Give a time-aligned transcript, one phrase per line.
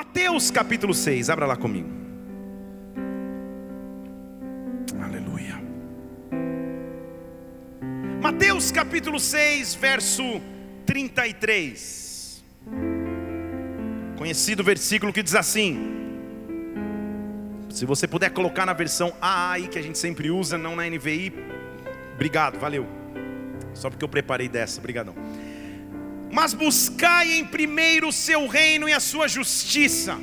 [0.00, 1.86] Mateus capítulo 6, abra lá comigo.
[4.98, 5.60] Aleluia.
[8.22, 10.40] Mateus capítulo 6, verso
[10.86, 12.42] 33.
[14.16, 15.78] Conhecido versículo que diz assim:
[17.68, 20.88] se você puder colocar na versão A aí que a gente sempre usa, não na
[20.88, 21.30] NVI,
[22.14, 22.86] obrigado, valeu.
[23.74, 25.14] Só porque eu preparei dessa, obrigadão.
[26.30, 30.16] Mas buscai em primeiro o seu reino e a sua justiça,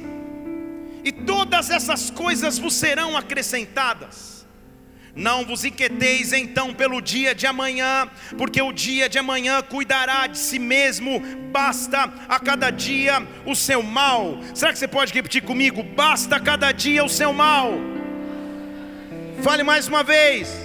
[1.03, 4.37] e todas essas coisas vos serão acrescentadas.
[5.17, 10.37] Não vos inquieteis então pelo dia de amanhã, porque o dia de amanhã cuidará de
[10.37, 11.19] si mesmo,
[11.51, 14.37] basta a cada dia o seu mal.
[14.53, 15.81] Será que você pode repetir comigo?
[15.81, 17.71] Basta a cada dia o seu mal.
[19.41, 20.55] Fale mais uma vez.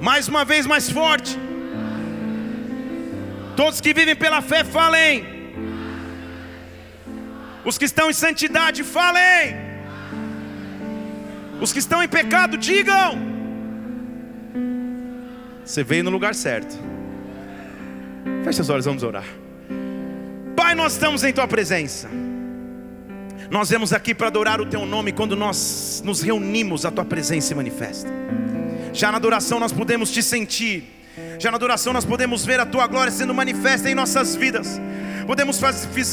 [0.00, 1.38] Mais uma vez, mais forte.
[3.60, 5.22] Todos que vivem pela fé, falem.
[7.62, 9.54] Os que estão em santidade, falem.
[11.60, 13.18] Os que estão em pecado, digam.
[15.62, 16.74] Você veio no lugar certo.
[18.44, 19.26] Feche os olhos, vamos orar.
[20.56, 22.08] Pai, nós estamos em Tua presença.
[23.50, 27.48] Nós vemos aqui para adorar o Teu nome quando nós nos reunimos, a Tua presença
[27.48, 28.08] se manifesta.
[28.94, 30.99] Já na adoração nós podemos te sentir.
[31.38, 34.80] Já na adoração nós podemos ver a Tua glória sendo manifesta em nossas vidas
[35.30, 35.60] podemos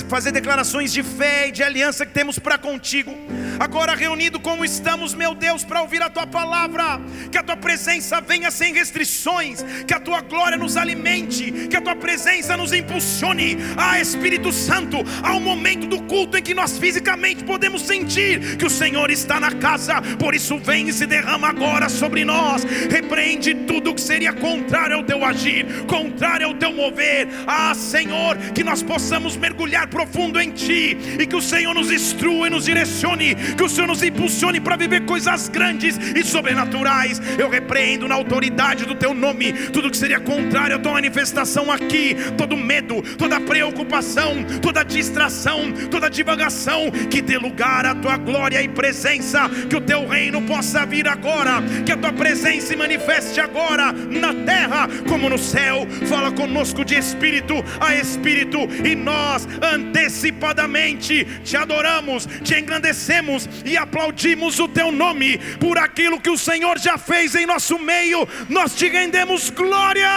[0.08, 3.18] fazer declarações de fé e de aliança que temos para contigo.
[3.60, 7.02] Agora, reunido como estamos, meu Deus, para ouvir a tua palavra,
[7.32, 11.82] que a tua presença venha sem restrições, que a tua glória nos alimente, que a
[11.82, 13.58] tua presença nos impulsione.
[13.76, 18.70] Ah, Espírito Santo, um momento do culto em que nós fisicamente podemos sentir que o
[18.70, 22.64] Senhor está na casa, por isso vem e se derrama agora sobre nós.
[22.64, 27.28] Repreende tudo que seria contrário ao teu agir, contrário ao teu mover.
[27.48, 31.90] Ah, Senhor, que nós possamos possamos mergulhar profundo em Ti e que o Senhor nos
[31.90, 37.22] instrua e nos direcione, que o Senhor nos impulsione para viver coisas grandes e sobrenaturais.
[37.40, 42.17] Eu repreendo na autoridade do Teu nome tudo que seria contrário à Tua manifestação aqui,
[42.38, 48.67] todo medo, toda preocupação, toda distração, toda divagação, que dê lugar à Tua glória e
[48.67, 53.94] presença, que o Teu reino possa vir agora, que a Tua presença se manifeste agora
[53.94, 55.88] na terra como no céu.
[56.10, 64.59] Fala conosco de espírito a espírito e nós antecipadamente te adoramos, te engrandecemos e aplaudimos
[64.59, 68.27] o teu nome por aquilo que o Senhor já fez em nosso meio.
[68.49, 70.09] Nós te rendemos glória.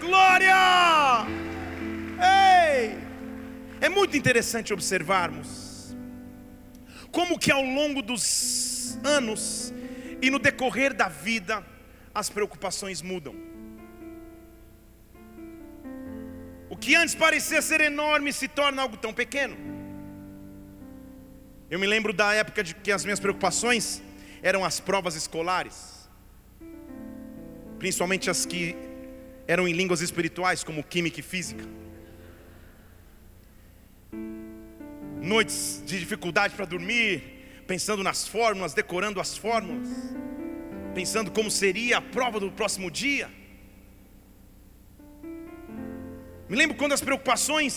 [0.00, 1.26] Glória!
[2.20, 2.98] Ei!
[3.80, 5.96] É muito interessante observarmos
[7.10, 9.72] como que ao longo dos anos
[10.20, 11.64] e no decorrer da vida
[12.14, 13.49] as preocupações mudam.
[16.80, 19.56] Que antes parecia ser enorme se torna algo tão pequeno.
[21.70, 24.02] Eu me lembro da época de que as minhas preocupações
[24.42, 26.08] eram as provas escolares,
[27.78, 28.74] principalmente as que
[29.46, 31.64] eram em línguas espirituais, como química e física.
[35.20, 39.88] Noites de dificuldade para dormir, pensando nas fórmulas, decorando as fórmulas,
[40.94, 43.39] pensando como seria a prova do próximo dia.
[46.50, 47.72] Me lembro quando as preocupações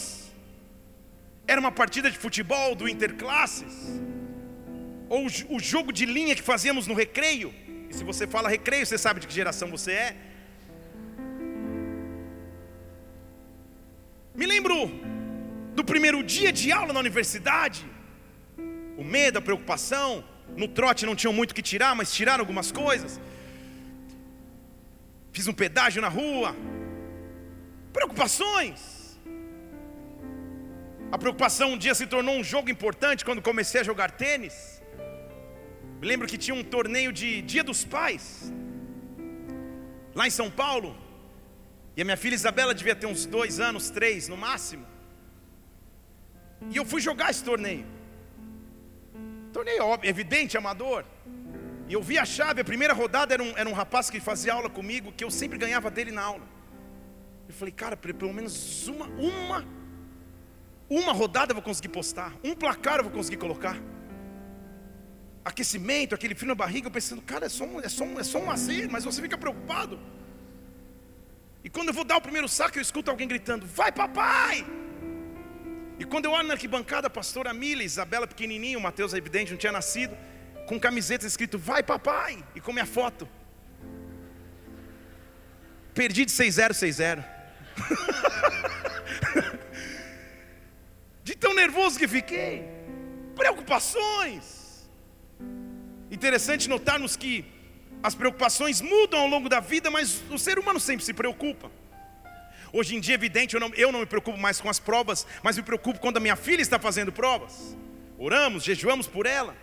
[1.52, 3.76] era uma partida de futebol do interclasses,
[5.08, 7.54] ou o jogo de linha que fazíamos no recreio.
[7.88, 10.16] E se você fala recreio, você sabe de que geração você é.
[14.34, 14.76] Me lembro
[15.76, 17.86] do primeiro dia de aula na universidade,
[18.98, 20.24] o medo, a preocupação.
[20.58, 23.22] No trote não tinham muito que tirar, mas tiraram algumas coisas.
[25.32, 26.56] Fiz um pedágio na rua,
[27.98, 28.80] Preocupações.
[31.12, 34.56] A preocupação um dia se tornou um jogo importante quando comecei a jogar tênis.
[36.00, 38.52] Me lembro que tinha um torneio de Dia dos Pais,
[40.16, 40.90] lá em São Paulo.
[41.96, 44.86] E a minha filha Isabela devia ter uns dois anos, três no máximo.
[46.72, 47.86] E eu fui jogar esse torneio.
[49.54, 51.06] Torneio óbvio, evidente, amador.
[51.88, 54.54] E eu vi a chave, a primeira rodada era um, era um rapaz que fazia
[54.54, 56.53] aula comigo, que eu sempre ganhava dele na aula.
[57.54, 59.66] Eu falei, cara, pelo menos uma, uma,
[60.90, 63.78] uma rodada eu vou conseguir postar, um placar eu vou conseguir colocar.
[65.46, 68.40] Aquecimento, aquele frio na barriga, eu pensando, cara, é só um, é só é só
[68.40, 70.00] um lazer, mas você fica preocupado.
[71.64, 74.66] E quando eu vou dar o primeiro saco, eu escuto alguém gritando, vai papai!
[76.00, 79.52] E quando eu olho na arquibancada, a pastora Mila, Isabela pequenininho, o Mateus é evidente,
[79.52, 80.18] não tinha nascido,
[80.68, 82.44] com camiseta escrito, vai papai!
[82.56, 83.30] E com minha foto.
[85.94, 86.32] Perdi de
[89.24, 89.64] 6060.
[91.44, 92.64] tão nervoso que fiquei.
[93.36, 94.90] Preocupações.
[96.10, 97.46] Interessante notarmos que
[98.02, 101.70] as preocupações mudam ao longo da vida, mas o ser humano sempre se preocupa.
[102.72, 105.28] Hoje em dia, é evidente, eu não, eu não me preocupo mais com as provas,
[105.44, 107.78] mas me preocupo quando a minha filha está fazendo provas.
[108.18, 109.56] Oramos, jejuamos por ela.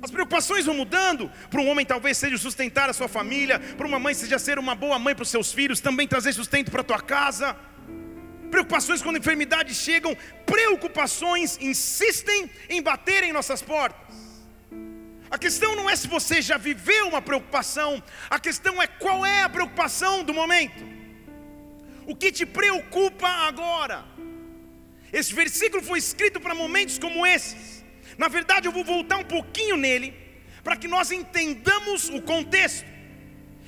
[0.00, 1.30] As preocupações vão mudando.
[1.50, 3.58] Para um homem, talvez seja sustentar a sua família.
[3.58, 5.80] Para uma mãe, seja ser uma boa mãe para os seus filhos.
[5.80, 7.56] Também trazer sustento para a tua casa.
[8.50, 10.16] Preocupações quando enfermidades chegam.
[10.46, 14.16] Preocupações insistem em bater em nossas portas.
[15.30, 18.02] A questão não é se você já viveu uma preocupação.
[18.30, 20.82] A questão é qual é a preocupação do momento.
[22.06, 24.04] O que te preocupa agora?
[25.12, 27.77] Esse versículo foi escrito para momentos como esses
[28.18, 30.12] na verdade, eu vou voltar um pouquinho nele,
[30.64, 32.84] para que nós entendamos o contexto.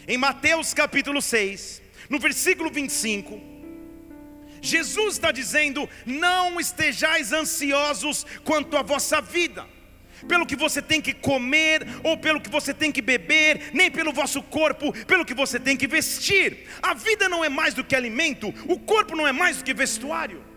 [0.08, 3.40] Em Mateus capítulo 6, no versículo 25,
[4.60, 9.64] Jesus está dizendo: Não estejais ansiosos quanto à vossa vida,
[10.26, 14.12] pelo que você tem que comer, ou pelo que você tem que beber, nem pelo
[14.12, 16.66] vosso corpo, pelo que você tem que vestir.
[16.82, 19.72] A vida não é mais do que alimento, o corpo não é mais do que
[19.72, 20.49] vestuário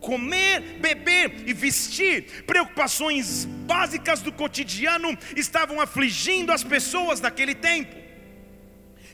[0.00, 7.96] comer, beber e vestir, preocupações básicas do cotidiano estavam afligindo as pessoas naquele tempo.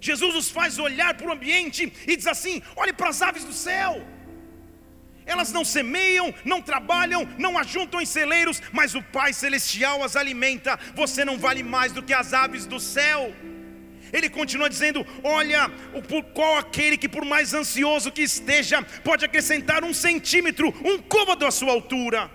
[0.00, 3.52] Jesus os faz olhar para o ambiente e diz assim: olhe para as aves do
[3.52, 4.06] céu.
[5.26, 10.78] Elas não semeiam, não trabalham, não ajuntam em celeiros, mas o Pai Celestial as alimenta.
[10.94, 13.34] Você não vale mais do que as aves do céu.
[14.14, 15.68] Ele continua dizendo: Olha,
[16.32, 21.50] qual aquele que, por mais ansioso que esteja, pode acrescentar um centímetro, um côvado à
[21.50, 22.30] sua altura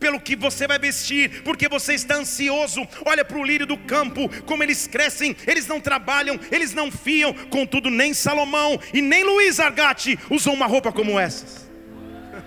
[0.00, 2.86] pelo que você vai vestir, porque você está ansioso.
[3.04, 7.32] Olha para o lírio do campo, como eles crescem, eles não trabalham, eles não fiam.
[7.32, 11.70] Contudo, nem Salomão e nem Luiz Argati usam uma roupa como essas.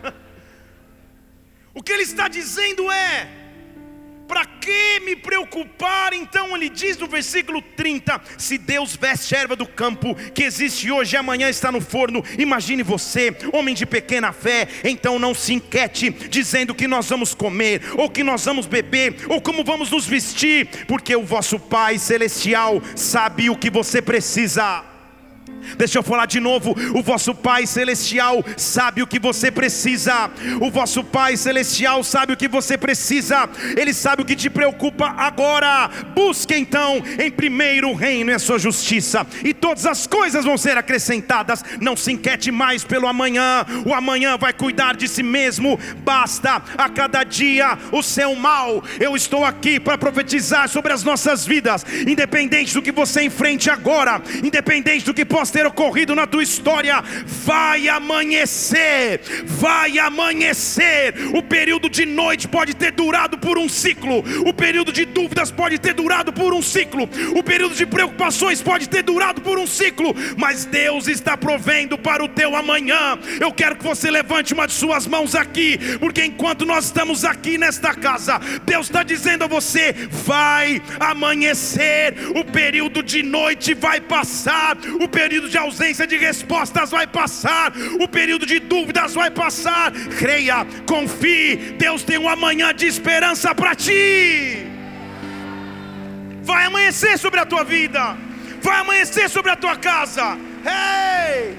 [1.73, 3.44] o que ele está dizendo é:
[4.27, 6.13] para que me preocupar?
[6.13, 10.91] Então ele diz no versículo 30: Se Deus veste a erva do campo, que existe
[10.91, 15.53] hoje e amanhã está no forno, imagine você, homem de pequena fé, então não se
[15.53, 20.05] inquiete, dizendo que nós vamos comer, ou que nós vamos beber, ou como vamos nos
[20.05, 24.94] vestir, porque o vosso Pai Celestial sabe o que você precisa.
[25.77, 26.75] Deixa eu falar de novo.
[26.93, 30.29] O vosso Pai Celestial sabe o que você precisa.
[30.61, 33.49] O vosso Pai Celestial sabe o que você precisa.
[33.75, 35.89] Ele sabe o que te preocupa agora.
[36.15, 40.57] Busque então em primeiro o reino e a sua justiça, e todas as coisas vão
[40.57, 41.63] ser acrescentadas.
[41.81, 43.65] Não se inquiete mais pelo amanhã.
[43.85, 45.79] O amanhã vai cuidar de si mesmo.
[46.03, 48.83] Basta a cada dia o seu mal.
[48.99, 54.21] Eu estou aqui para profetizar sobre as nossas vidas, independente do que você enfrente agora,
[54.43, 61.13] independente do que possa ter ocorrido na tua história, vai amanhecer, vai amanhecer.
[61.33, 65.79] O período de noite pode ter durado por um ciclo, o período de dúvidas pode
[65.79, 70.13] ter durado por um ciclo, o período de preocupações pode ter durado por um ciclo,
[70.35, 73.17] mas Deus está provendo para o teu amanhã.
[73.39, 77.57] Eu quero que você levante uma de suas mãos aqui, porque enquanto nós estamos aqui
[77.57, 79.93] nesta casa, Deus está dizendo a você:
[80.25, 86.91] vai amanhecer, o período de noite vai passar, o período período de ausência de respostas
[86.91, 89.91] vai passar, o período de dúvidas vai passar.
[90.17, 94.65] Creia, confie, Deus tem um amanhã de esperança para ti.
[96.41, 98.17] Vai amanhecer sobre a tua vida,
[98.61, 100.37] vai amanhecer sobre a tua casa.
[100.65, 101.57] Hey!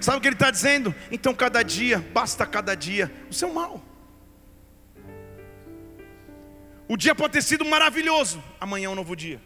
[0.00, 0.94] Sabe o que ele está dizendo?
[1.10, 3.82] Então, cada dia, basta cada dia o seu mal.
[6.86, 9.40] O dia pode ter sido maravilhoso, amanhã é um novo dia.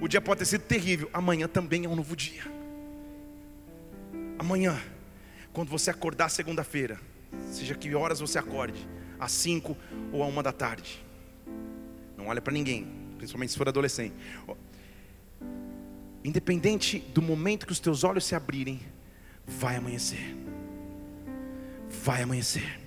[0.00, 2.42] O dia pode ter sido terrível, amanhã também é um novo dia.
[4.38, 4.80] Amanhã,
[5.52, 6.98] quando você acordar segunda-feira,
[7.50, 8.88] seja que horas você acorde,
[9.18, 9.76] às 5
[10.10, 11.04] ou à 1 da tarde.
[12.16, 12.88] Não olha para ninguém,
[13.18, 14.14] principalmente se for adolescente.
[16.24, 18.80] Independente do momento que os teus olhos se abrirem,
[19.46, 20.34] vai amanhecer.
[22.02, 22.79] Vai amanhecer.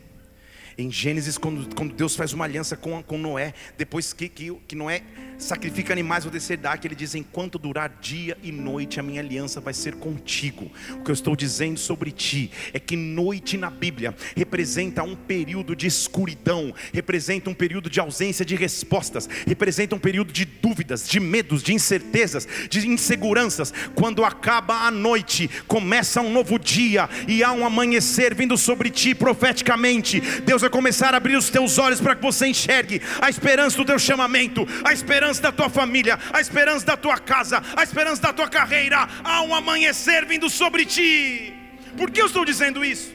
[0.78, 4.76] Em Gênesis, quando, quando Deus faz uma aliança com, com Noé, depois que, que, que
[4.76, 5.04] Noé
[5.38, 9.22] sacrifica animais ao descer da arca, ele diz: Enquanto durar dia e noite, a minha
[9.22, 10.72] aliança vai ser contigo.
[10.92, 15.76] O que eu estou dizendo sobre ti é que noite na Bíblia representa um período
[15.76, 21.20] de escuridão, representa um período de ausência de respostas, representa um período de dúvidas, de
[21.20, 23.74] medos, de incertezas, de inseguranças.
[23.96, 29.14] Quando acaba a noite, começa um novo dia e há um amanhecer vindo sobre ti
[29.14, 30.22] profeticamente.
[30.42, 33.86] Deus vai começar a abrir os teus olhos para que você enxergue a esperança do
[33.86, 38.34] teu chamamento, a esperança da tua família, a esperança da tua casa, a esperança da
[38.34, 39.08] tua carreira.
[39.24, 41.54] Há um amanhecer vindo sobre ti.
[41.98, 43.14] Por que eu estou dizendo isso?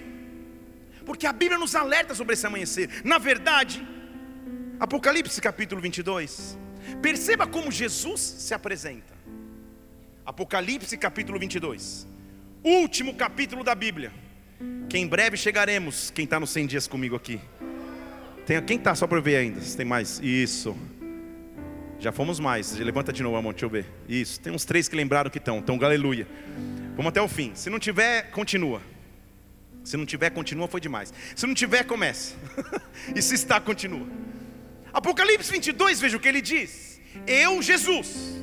[1.05, 3.01] Porque a Bíblia nos alerta sobre esse amanhecer.
[3.03, 3.87] Na verdade,
[4.79, 6.59] Apocalipse capítulo 22.
[7.03, 9.15] Perceba como Jesus se apresenta.
[10.25, 12.07] Apocalipse capítulo 22.
[12.63, 14.13] Último capítulo da Bíblia.
[14.89, 16.11] Que em breve chegaremos.
[16.11, 17.41] Quem está nos 100 dias comigo aqui?
[18.47, 19.61] Tem, quem está só para ver ainda?
[19.61, 20.19] Tem mais?
[20.21, 20.77] Isso.
[21.99, 22.77] Já fomos mais.
[22.77, 23.87] Levanta de novo a mão, deixa eu ver.
[24.09, 24.41] Isso.
[24.41, 25.59] Tem uns três que lembraram que estão.
[25.59, 26.27] Então, aleluia.
[26.97, 27.53] Vamos até o fim.
[27.55, 28.81] Se não tiver, continua.
[29.85, 31.13] Se não tiver, continua, foi demais.
[31.35, 32.35] Se não tiver, começa.
[33.15, 34.07] e se está, continua.
[34.93, 37.01] Apocalipse 22, veja o que ele diz.
[37.27, 38.38] Eu, Jesus.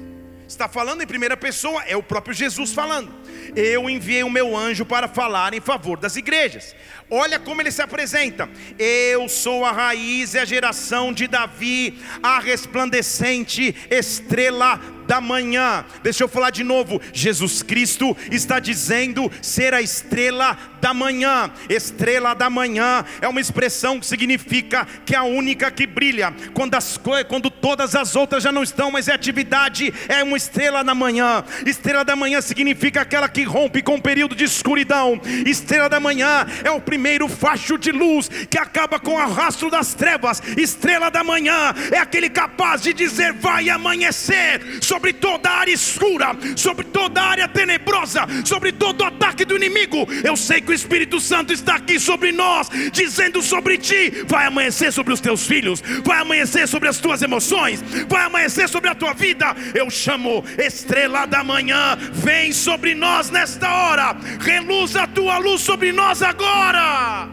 [0.47, 3.11] Está falando em primeira pessoa, é o próprio Jesus falando.
[3.55, 6.75] Eu enviei o meu anjo para falar em favor das igrejas.
[7.09, 8.47] Olha como ele se apresenta.
[8.77, 15.85] Eu sou a raiz e a geração de Davi, a resplandecente estrela da manhã.
[16.03, 17.01] Deixa eu falar de novo.
[17.13, 21.51] Jesus Cristo está dizendo ser a estrela da manhã.
[21.69, 26.33] Estrela da manhã é uma expressão que significa que é a única que brilha.
[26.53, 30.83] Quando, as, quando todas as outras já não estão, mas é atividade, é uma estrela
[30.83, 31.43] da manhã.
[31.65, 35.19] Estrela da manhã significa aquela que rompe com o um período de escuridão.
[35.45, 39.93] Estrela da manhã é o primeiro facho de luz que acaba com o rastro das
[39.93, 40.41] trevas.
[40.57, 44.61] Estrela da manhã é aquele capaz de dizer: vai amanhecer
[44.95, 50.07] sobre toda área escura, sobre toda área tenebrosa, sobre todo ataque do inimigo.
[50.23, 54.93] Eu sei que o Espírito Santo está aqui sobre nós, dizendo sobre ti: vai amanhecer
[54.93, 59.13] sobre os teus filhos, vai amanhecer sobre as tuas emoções, vai amanhecer sobre a tua
[59.13, 59.53] vida.
[59.73, 65.91] Eu chamo estrela da manhã, vem sobre nós nesta hora, reluz a tua luz sobre
[65.91, 67.27] nós agora.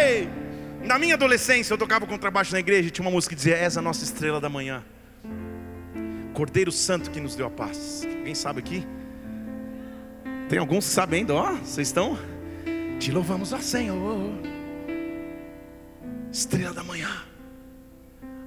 [0.00, 0.26] Ei!
[0.82, 3.76] Na minha adolescência, eu tocava contrabaixo na igreja e tinha uma música que dizia: És
[3.76, 4.82] a nossa estrela da manhã.
[6.36, 8.06] Cordeiro Santo que nos deu a paz.
[8.22, 8.86] Quem sabe aqui?
[10.50, 12.18] Tem alguns sabendo, ó, vocês estão?
[13.00, 14.34] Te louvamos a Senhor.
[16.30, 17.08] Estrela da manhã.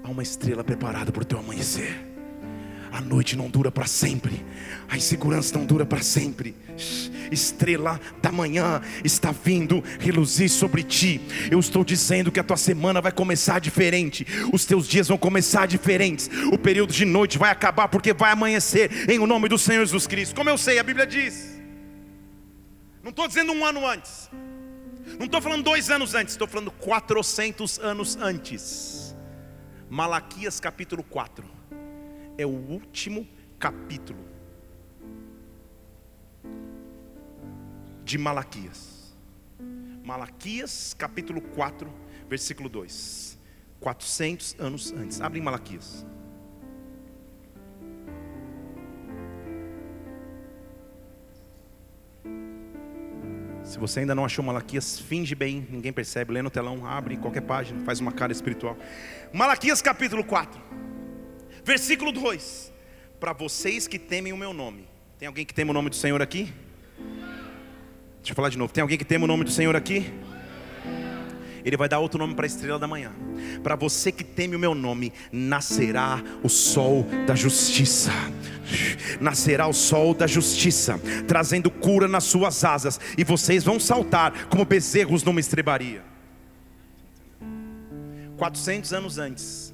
[0.03, 2.08] Há uma estrela preparada para o teu amanhecer.
[2.91, 4.43] A noite não dura para sempre,
[4.87, 6.55] a insegurança não dura para sempre.
[7.31, 11.21] Estrela da manhã está vindo reluzir sobre ti.
[11.51, 15.67] Eu estou dizendo que a tua semana vai começar diferente, os teus dias vão começar
[15.67, 16.29] diferentes.
[16.51, 20.07] O período de noite vai acabar porque vai amanhecer em o nome do Senhor Jesus
[20.07, 20.35] Cristo.
[20.35, 21.59] Como eu sei, a Bíblia diz.
[23.03, 24.29] Não estou dizendo um ano antes,
[25.17, 29.15] não estou falando dois anos antes, estou falando 400 anos antes.
[29.89, 31.58] Malaquias capítulo 4
[32.39, 33.27] é o último
[33.59, 34.25] capítulo
[38.05, 39.13] de Malaquias.
[40.05, 41.91] Malaquias, capítulo 4,
[42.29, 43.37] versículo 2.
[43.81, 45.19] 400 anos antes.
[45.19, 46.05] Abre em Malaquias.
[53.65, 57.41] Se você ainda não achou Malaquias, finge bem, ninguém percebe, lê no telão, abre qualquer
[57.41, 58.77] página, faz uma cara espiritual.
[59.33, 60.59] Malaquias capítulo 4.
[61.63, 62.71] Versículo 2:
[63.19, 64.87] Para vocês que temem o meu nome.
[65.17, 66.53] Tem alguém que teme o nome do Senhor aqui?
[68.17, 68.71] Deixa eu falar de novo.
[68.71, 70.13] Tem alguém que teme o nome do Senhor aqui?
[71.63, 73.11] Ele vai dar outro nome para a estrela da manhã.
[73.61, 78.11] Para você que teme o meu nome, nascerá o sol da justiça.
[79.19, 84.63] Nascerá o sol da justiça, trazendo cura nas suas asas, e vocês vão saltar como
[84.63, 86.03] bezerros numa estrebaria.
[88.37, 89.73] 400 anos antes,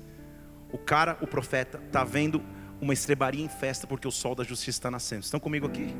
[0.71, 2.41] o cara, o profeta, está vendo
[2.81, 5.23] uma estrebaria em festa porque o sol da justiça está nascendo.
[5.23, 5.95] Estão comigo aqui?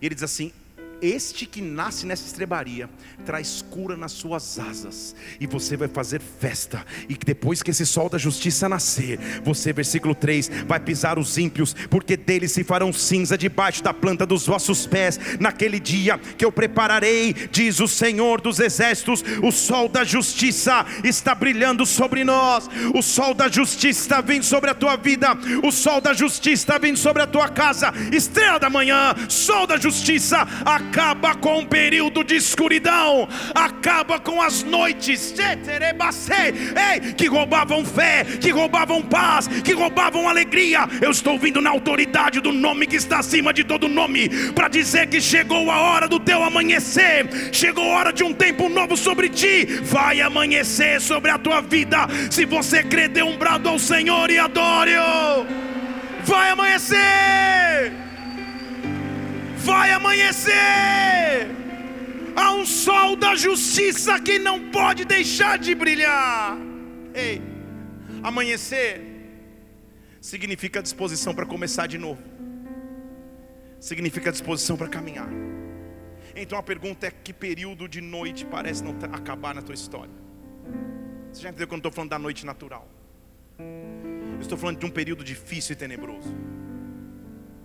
[0.00, 0.52] E ele diz assim:
[1.00, 2.88] este que nasce nessa estrebaria
[3.24, 6.84] traz cura nas suas asas, e você vai fazer festa.
[7.08, 11.74] E depois que esse sol da justiça nascer, você, versículo 3, vai pisar os ímpios,
[11.90, 15.18] porque deles se farão cinza debaixo da planta dos vossos pés.
[15.40, 21.34] Naquele dia que eu prepararei, diz o Senhor dos exércitos, o sol da justiça está
[21.34, 26.12] brilhando sobre nós, o sol da justiça vindo sobre a tua vida, o sol da
[26.12, 31.60] justiça vindo sobre a tua casa, estrela da manhã, sol da justiça, a acaba com
[31.60, 39.48] o período de escuridão, acaba com as noites ei, que roubavam fé, que roubavam paz,
[39.48, 40.88] que roubavam alegria.
[41.00, 45.08] Eu estou vindo na autoridade do nome que está acima de todo nome, para dizer
[45.08, 49.28] que chegou a hora do teu amanhecer, chegou a hora de um tempo novo sobre
[49.28, 49.66] ti.
[49.82, 52.06] Vai amanhecer sobre a tua vida.
[52.30, 55.46] Se você crê, dê um brado ao Senhor e adore-o.
[56.24, 58.05] Vai amanhecer
[59.66, 60.54] vai amanhecer.
[62.36, 66.56] Há um sol da justiça que não pode deixar de brilhar.
[67.14, 67.42] Ei,
[68.22, 68.90] amanhecer
[70.20, 72.22] significa disposição para começar de novo,
[73.80, 75.28] significa disposição para caminhar.
[76.34, 80.14] Então a pergunta é: que período de noite parece não acabar na tua história?
[81.32, 82.88] Você já entendeu que eu não estou falando da noite natural?
[83.58, 86.34] Eu estou falando de um período difícil e tenebroso,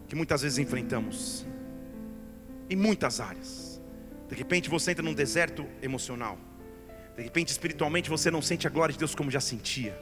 [0.08, 1.46] que muitas vezes enfrentamos,
[2.72, 3.82] em muitas áreas.
[4.30, 6.38] De repente você entra num deserto emocional,
[7.18, 9.94] de repente espiritualmente você não sente a glória de Deus como já sentia,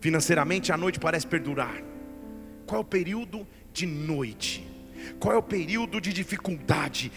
[0.00, 1.80] financeiramente a noite parece perdurar.
[2.66, 4.66] Qual é o período de noite?
[5.20, 7.12] Qual é o período de dificuldade?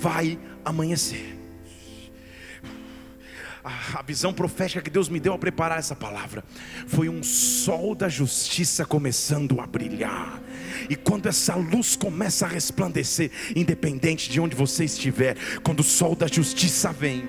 [0.00, 1.43] Vai amanhecer.
[3.64, 6.44] A visão profética que Deus me deu a preparar essa palavra
[6.86, 10.38] foi um sol da justiça começando a brilhar.
[10.90, 16.14] E quando essa luz começa a resplandecer, independente de onde você estiver, quando o sol
[16.14, 17.26] da justiça vem,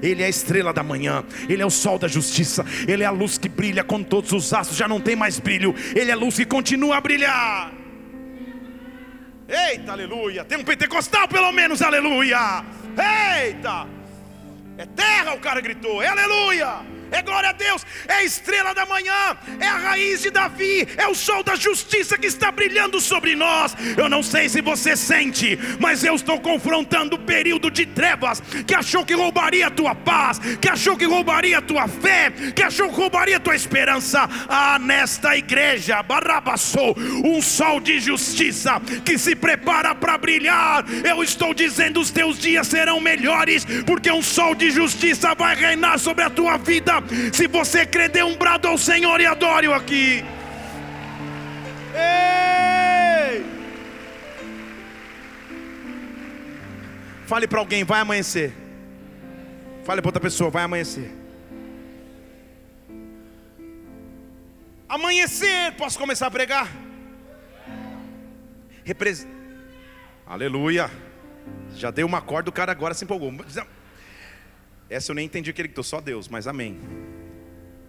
[0.00, 3.10] ele é a estrela da manhã, ele é o sol da justiça, ele é a
[3.10, 6.16] luz que brilha quando todos os astros já não tem mais brilho, ele é a
[6.16, 7.72] luz que continua a brilhar.
[9.48, 10.44] Eita, aleluia!
[10.44, 12.64] Tem um pentecostal pelo menos, aleluia!
[12.96, 13.93] Eita!
[14.76, 16.80] É terra, o cara gritou, é aleluia!
[17.14, 21.06] É glória a Deus, é a estrela da manhã, é a raiz de Davi, é
[21.06, 23.76] o sol da justiça que está brilhando sobre nós.
[23.96, 28.74] Eu não sei se você sente, mas eu estou confrontando o período de trevas que
[28.74, 32.88] achou que roubaria a tua paz, que achou que roubaria a tua fé, que achou
[32.88, 34.28] que roubaria a tua esperança.
[34.48, 40.84] Ah, nesta igreja, Barabassou, um sol de justiça que se prepara para brilhar.
[41.04, 45.98] Eu estou dizendo: os teus dias serão melhores, porque um sol de justiça vai reinar
[45.98, 50.24] sobre a tua vida se você crer, dê um brado ao Senhor e adore-o aqui.
[51.94, 53.44] Ei!
[57.26, 58.52] Fale para alguém, vai amanhecer.
[59.84, 61.10] Fale para outra pessoa, vai amanhecer.
[64.88, 66.68] Amanhecer, posso começar a pregar?
[68.84, 69.26] Repres...
[70.26, 70.90] Aleluia.
[71.74, 73.32] Já dei uma corda, o cara agora se empolgou.
[74.88, 76.78] Essa eu nem entendi que ele gritou, só Deus, mas amém.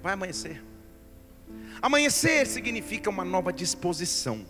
[0.01, 0.63] Vai amanhecer.
[1.81, 4.45] Amanhecer significa uma nova disposição.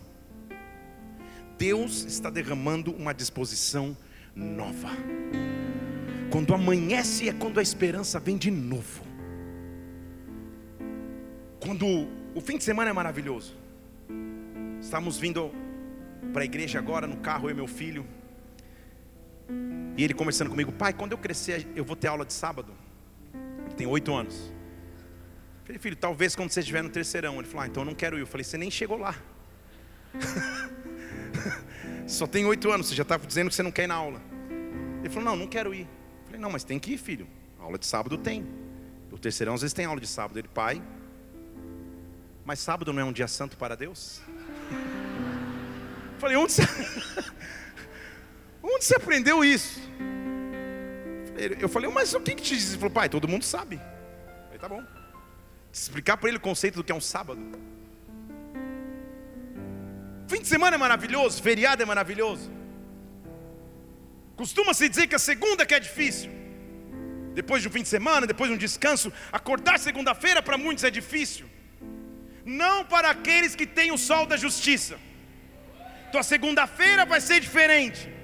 [1.58, 3.96] Deus está derramando uma disposição
[4.36, 4.90] nova.
[6.30, 9.04] Quando amanhece é quando a esperança vem de novo.
[11.60, 13.56] Quando o fim de semana é maravilhoso.
[14.82, 15.52] Estamos vindo
[16.34, 18.06] para a igreja agora no carro, eu e meu filho.
[19.98, 22.74] E ele conversando comigo, pai, quando eu crescer, eu vou ter aula de sábado.
[23.66, 24.36] Ele tem oito anos.
[25.60, 27.36] Eu falei, filho, talvez quando você estiver no terceirão.
[27.36, 28.22] Ele falou, ah, então eu não quero ir.
[28.22, 29.16] Eu falei, você nem chegou lá.
[32.08, 34.22] Só tem oito anos, você já está dizendo que você não quer ir na aula.
[35.00, 35.82] Ele falou, não, não quero ir.
[35.82, 37.28] Eu falei, não, mas tem que ir, filho.
[37.60, 38.46] aula de sábado tem.
[39.12, 40.38] O terceirão às vezes tem aula de sábado.
[40.38, 40.82] Ele, pai,
[42.44, 44.22] mas sábado não é um dia santo para Deus?
[46.14, 46.62] Eu falei, onde você.
[48.68, 49.80] Onde você aprendeu isso?
[51.60, 52.72] Eu falei, mas o que, que te disse?
[52.72, 53.76] Ele falou, pai, todo mundo sabe.
[53.76, 54.84] Eu falei, tá bom.
[55.72, 57.40] Explicar para ele o conceito do que é um sábado.
[60.28, 62.52] Fim de semana é maravilhoso, feriado é maravilhoso.
[64.36, 66.32] Costuma-se dizer que a segunda que é difícil.
[67.36, 70.90] Depois de um fim de semana, depois de um descanso, acordar segunda-feira para muitos é
[70.90, 71.46] difícil.
[72.44, 74.98] Não para aqueles que têm o sol da justiça.
[76.12, 78.15] Tua segunda-feira vai ser diferente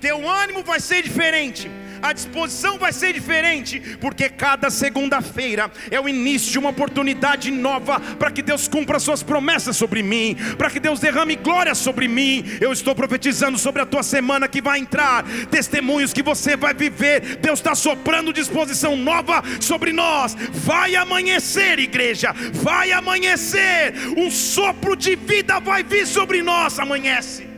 [0.00, 1.70] teu ânimo vai ser diferente,
[2.02, 8.00] a disposição vai ser diferente, porque cada segunda-feira é o início de uma oportunidade nova
[8.18, 12.44] para que Deus cumpra suas promessas sobre mim, para que Deus derrame glória sobre mim.
[12.60, 17.36] Eu estou profetizando sobre a tua semana que vai entrar, testemunhos que você vai viver.
[17.36, 20.34] Deus está soprando disposição nova sobre nós.
[20.52, 23.94] Vai amanhecer, igreja, vai amanhecer.
[24.16, 26.78] Um sopro de vida vai vir sobre nós.
[26.78, 27.49] Amanhece.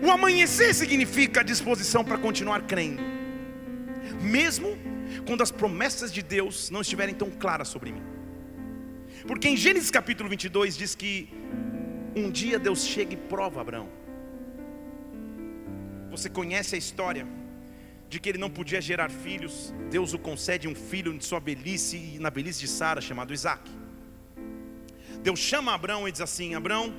[0.00, 3.02] O amanhecer significa a disposição para continuar crendo,
[4.22, 4.78] mesmo
[5.26, 8.02] quando as promessas de Deus não estiverem tão claras sobre mim.
[9.26, 11.28] Porque em Gênesis capítulo 22 diz que
[12.14, 13.88] um dia Deus chega e prova Abraão.
[16.10, 17.26] Você conhece a história
[18.08, 21.96] de que ele não podia gerar filhos, Deus o concede um filho em sua velhice
[22.14, 23.68] e na velhice de Sara, chamado Isaac.
[25.22, 26.94] Deus chama Abraão e diz assim: Abraão,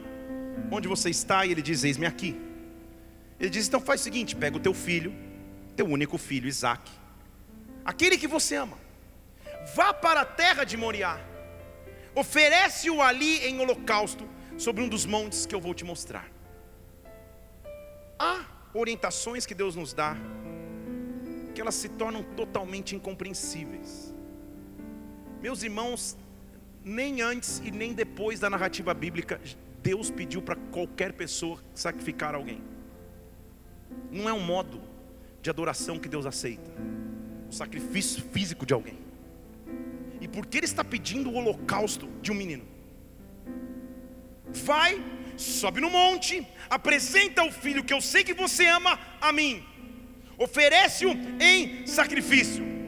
[0.70, 1.46] onde você está?
[1.46, 2.49] E ele diz: Eis-me aqui.
[3.40, 5.14] Ele diz: então faz o seguinte: pega o teu filho,
[5.76, 6.92] teu único filho, Isaac,
[7.86, 8.78] aquele que você ama,
[9.76, 11.20] vá para a terra de Moriá,
[12.14, 16.30] oferece-o ali em holocausto, sobre um dos montes que eu vou te mostrar.
[18.18, 20.18] Há orientações que Deus nos dá,
[21.56, 24.14] que elas se tornam totalmente incompreensíveis.
[25.42, 26.18] Meus irmãos,
[26.84, 29.40] nem antes e nem depois da narrativa bíblica,
[29.82, 32.62] Deus pediu para qualquer pessoa sacrificar alguém.
[34.12, 34.82] Não é um modo
[35.42, 36.72] de adoração que Deus aceita
[37.50, 38.98] o sacrifício físico de alguém.
[40.22, 42.64] E por que ele está pedindo o holocausto de um menino?
[44.48, 45.04] Vai,
[45.38, 49.64] sobe no monte, apresenta o filho que eu sei que você ama a mim,
[50.38, 52.79] oferece-o em sacrifício.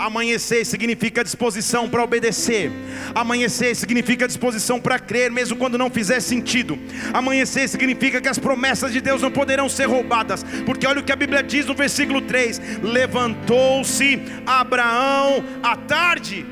[0.00, 2.72] Amanhecer significa disposição para obedecer.
[3.14, 6.78] Amanhecer significa disposição para crer, mesmo quando não fizer sentido.
[7.12, 11.12] Amanhecer significa que as promessas de Deus não poderão ser roubadas, porque olha o que
[11.12, 16.46] a Bíblia diz no versículo 3: Levantou-se Abraão à tarde,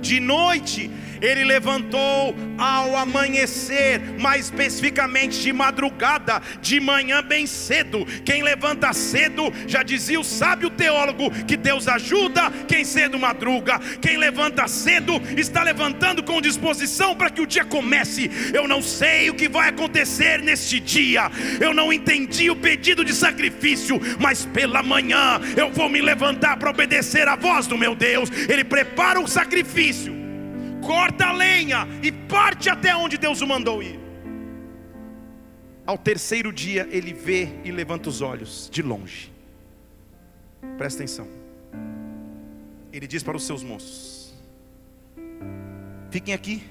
[0.00, 0.88] de noite
[1.20, 8.06] ele levantou ao amanhecer, mais especificamente de madrugada, de manhã bem cedo.
[8.24, 13.78] Quem levanta cedo, já dizia o sábio teólogo, que Deus ajuda quem cedo madruga.
[14.00, 18.30] Quem levanta cedo está levantando com disposição para que o dia comece.
[18.52, 23.14] Eu não sei o que vai acontecer neste dia, eu não entendi o pedido de
[23.14, 28.30] sacrifício, mas pela manhã eu vou me levantar para obedecer a voz do meu Deus.
[28.48, 30.25] Ele prepara o sacrifício
[30.86, 33.98] corta a lenha e parte até onde Deus o mandou ir.
[35.84, 39.32] Ao terceiro dia ele vê e levanta os olhos de longe.
[40.78, 41.28] Presta atenção.
[42.92, 44.34] Ele diz para os seus moços:
[46.10, 46.62] Fiquem aqui,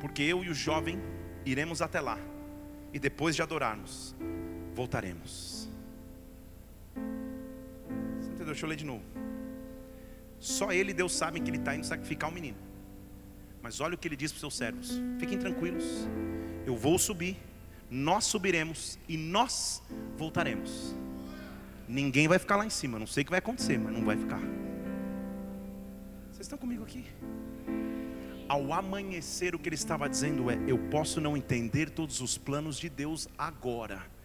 [0.00, 0.98] porque eu e o jovem
[1.44, 2.18] iremos até lá,
[2.92, 4.14] e depois de adorarmos,
[4.74, 5.68] voltaremos.
[8.18, 8.46] Você entendeu?
[8.46, 9.27] Deixa eu ler de novo.
[10.38, 12.56] Só ele e Deus sabem que ele está indo sacrificar o menino.
[13.62, 15.84] Mas olha o que ele diz para os seus servos: fiquem tranquilos,
[16.66, 17.36] eu vou subir,
[17.90, 19.82] nós subiremos e nós
[20.16, 20.94] voltaremos.
[21.88, 24.16] Ninguém vai ficar lá em cima, não sei o que vai acontecer, mas não vai
[24.16, 24.40] ficar.
[26.30, 27.04] Vocês estão comigo aqui?
[28.48, 32.78] Ao amanhecer, o que ele estava dizendo é: Eu posso não entender todos os planos
[32.78, 34.17] de Deus agora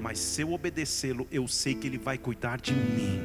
[0.00, 3.20] mas se eu obedecê-lo, eu sei que Ele vai cuidar de mim.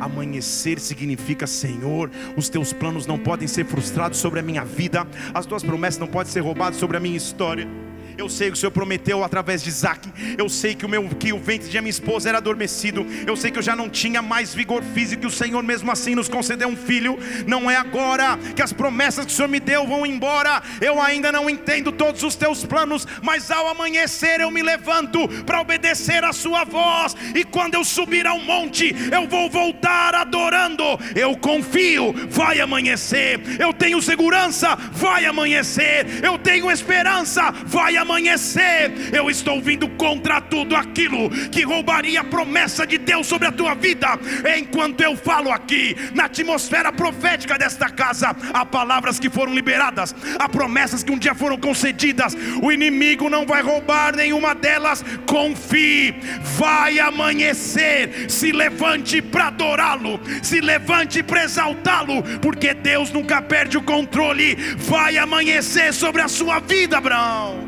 [0.00, 5.46] Amanhecer significa, Senhor, os teus planos não podem ser frustrados sobre a minha vida, as
[5.46, 7.85] tuas promessas não podem ser roubadas sobre a minha história.
[8.18, 10.08] Eu sei que o Senhor prometeu através de Isaac.
[10.38, 13.06] Eu sei que o, meu, que o ventre de minha esposa era adormecido.
[13.26, 15.24] Eu sei que eu já não tinha mais vigor físico.
[15.24, 17.18] E o Senhor, mesmo assim, nos concedeu um filho.
[17.46, 20.62] Não é agora que as promessas que o Senhor me deu vão embora.
[20.80, 23.06] Eu ainda não entendo todos os teus planos.
[23.22, 27.14] Mas ao amanhecer eu me levanto para obedecer a Sua voz.
[27.34, 30.84] E quando eu subir ao monte, eu vou voltar adorando.
[31.14, 33.60] Eu confio, vai amanhecer.
[33.60, 36.24] Eu tenho segurança, vai amanhecer.
[36.24, 42.24] Eu tenho esperança, vai amanhecer amanhecer, eu estou vindo contra tudo aquilo que roubaria a
[42.24, 44.08] promessa de Deus sobre a tua vida.
[44.56, 50.48] Enquanto eu falo aqui, na atmosfera profética desta casa, há palavras que foram liberadas, há
[50.48, 52.36] promessas que um dia foram concedidas.
[52.62, 55.04] O inimigo não vai roubar nenhuma delas.
[55.26, 56.14] Confie,
[56.56, 58.30] vai amanhecer.
[58.30, 64.54] Se levante para adorá-lo, se levante para exaltá-lo, porque Deus nunca perde o controle.
[64.76, 67.65] Vai amanhecer sobre a sua vida, Abraão.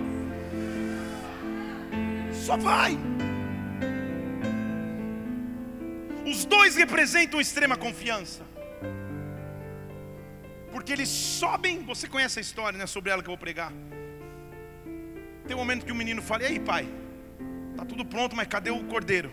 [2.48, 2.98] Só vai.
[6.24, 8.42] Os dois representam extrema confiança.
[10.72, 13.70] Porque eles sobem, você conhece a história, né, sobre ela que eu vou pregar.
[15.46, 16.88] Tem um momento que o menino fala: "E aí, pai?
[17.76, 19.30] Tá tudo pronto, mas cadê o cordeiro?"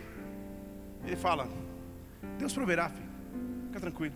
[1.05, 1.47] Ele fala:
[2.37, 3.11] "Deus proverá, filho.
[3.67, 4.15] Fica tranquilo."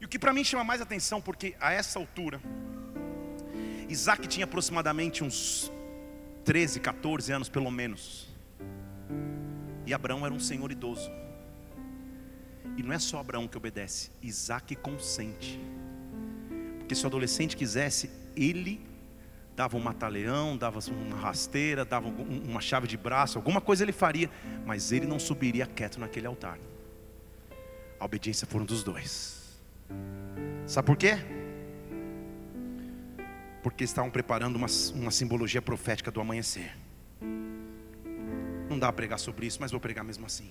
[0.00, 2.40] E o que para mim chama mais atenção, porque a essa altura,
[3.86, 5.70] Isaac tinha aproximadamente uns
[6.48, 8.26] 13, 14 anos pelo menos.
[9.84, 11.10] E Abraão era um senhor idoso.
[12.74, 15.60] E não é só Abraão que obedece, Isaac consente.
[16.78, 18.80] Porque se o adolescente quisesse, ele
[19.54, 24.30] dava um mata-leão, dava uma rasteira, dava uma chave de braço, alguma coisa ele faria,
[24.64, 26.58] mas ele não subiria quieto naquele altar.
[28.00, 29.60] A obediência foram dos dois.
[30.64, 31.18] Sabe por quê?
[33.62, 36.76] Porque estavam preparando uma, uma simbologia profética do amanhecer.
[38.68, 40.50] Não dá para pregar sobre isso, mas vou pregar mesmo assim.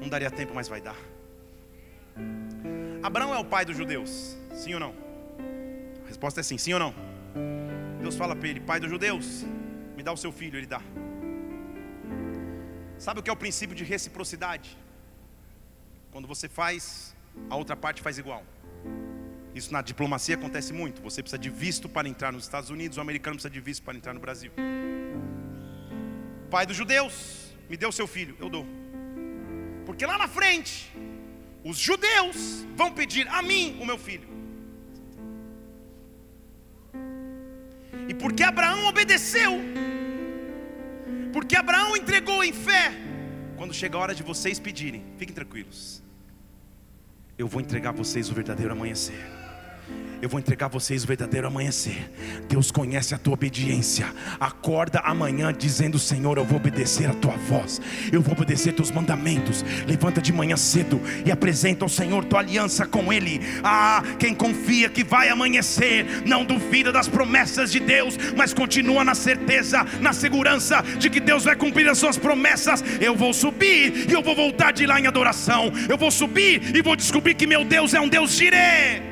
[0.00, 0.96] Não daria tempo, mas vai dar.
[3.02, 4.94] Abraão é o pai dos judeus, sim ou não?
[6.04, 6.94] A resposta é sim, sim ou não?
[8.00, 9.44] Deus fala para ele, pai dos judeus,
[9.96, 10.82] me dá o seu filho, ele dá.
[12.98, 14.76] Sabe o que é o princípio de reciprocidade?
[16.10, 17.16] Quando você faz,
[17.48, 18.44] a outra parte faz igual.
[19.54, 21.02] Isso na diplomacia acontece muito.
[21.02, 23.96] Você precisa de visto para entrar nos Estados Unidos, o americano precisa de visto para
[23.96, 24.52] entrar no Brasil.
[26.50, 28.66] Pai dos judeus, me deu seu filho, eu dou.
[29.86, 30.92] Porque lá na frente,
[31.64, 34.28] os judeus vão pedir a mim o meu filho.
[38.08, 39.52] E porque Abraão obedeceu,
[41.32, 42.92] Porque Abraão entregou em fé.
[43.56, 46.02] Quando chega a hora de vocês pedirem, fiquem tranquilos.
[47.38, 49.39] Eu vou entregar a vocês o verdadeiro amanhecer
[50.22, 52.10] eu vou entregar a vocês o verdadeiro amanhecer.
[52.48, 54.06] Deus conhece a tua obediência.
[54.38, 57.80] Acorda amanhã dizendo: Senhor, eu vou obedecer a tua voz,
[58.12, 59.64] eu vou obedecer teus mandamentos.
[59.86, 63.40] Levanta de manhã cedo e apresenta ao Senhor tua aliança com Ele.
[63.64, 69.14] Ah, quem confia que vai amanhecer, não duvida das promessas de Deus, mas continua na
[69.14, 72.84] certeza, na segurança de que Deus vai cumprir as suas promessas.
[73.00, 75.72] Eu vou subir e eu vou voltar de lá em adoração.
[75.88, 79.09] Eu vou subir e vou descobrir que meu Deus é um Deus girê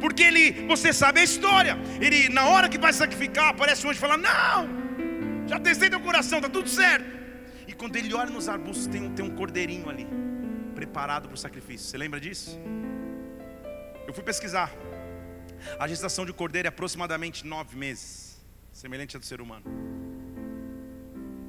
[0.00, 1.76] porque ele, você sabe a história.
[2.00, 6.00] Ele, na hora que vai sacrificar, aparece um anjo e fala: Não, já testei teu
[6.00, 7.20] coração, está tudo certo.
[7.68, 10.06] E quando ele olha nos arbustos, tem um, tem um cordeirinho ali,
[10.74, 11.86] preparado para o sacrifício.
[11.86, 12.58] Você lembra disso?
[14.06, 14.72] Eu fui pesquisar.
[15.78, 18.40] A gestação de cordeiro é aproximadamente nove meses,
[18.72, 19.64] semelhante à do ser humano.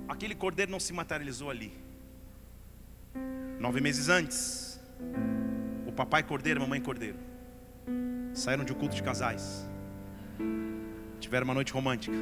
[0.07, 1.73] Aquele cordeiro não se materializou ali.
[3.57, 4.79] Nove meses antes,
[5.87, 7.30] o papai cordeiro, a mamãe cordeiro
[8.33, 9.67] saíram de um culto de casais,
[11.19, 12.15] tiveram uma noite romântica,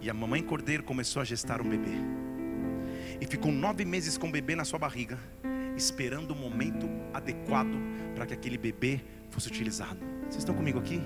[0.00, 1.96] e a mamãe cordeiro começou a gestar um bebê,
[3.20, 5.18] e ficou nove meses com o bebê na sua barriga,
[5.76, 7.76] esperando o momento adequado
[8.14, 9.98] para que aquele bebê fosse utilizado.
[10.22, 11.00] Vocês estão comigo aqui?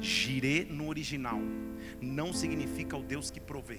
[0.00, 1.40] Girê no original
[2.00, 3.78] não significa o Deus que provê.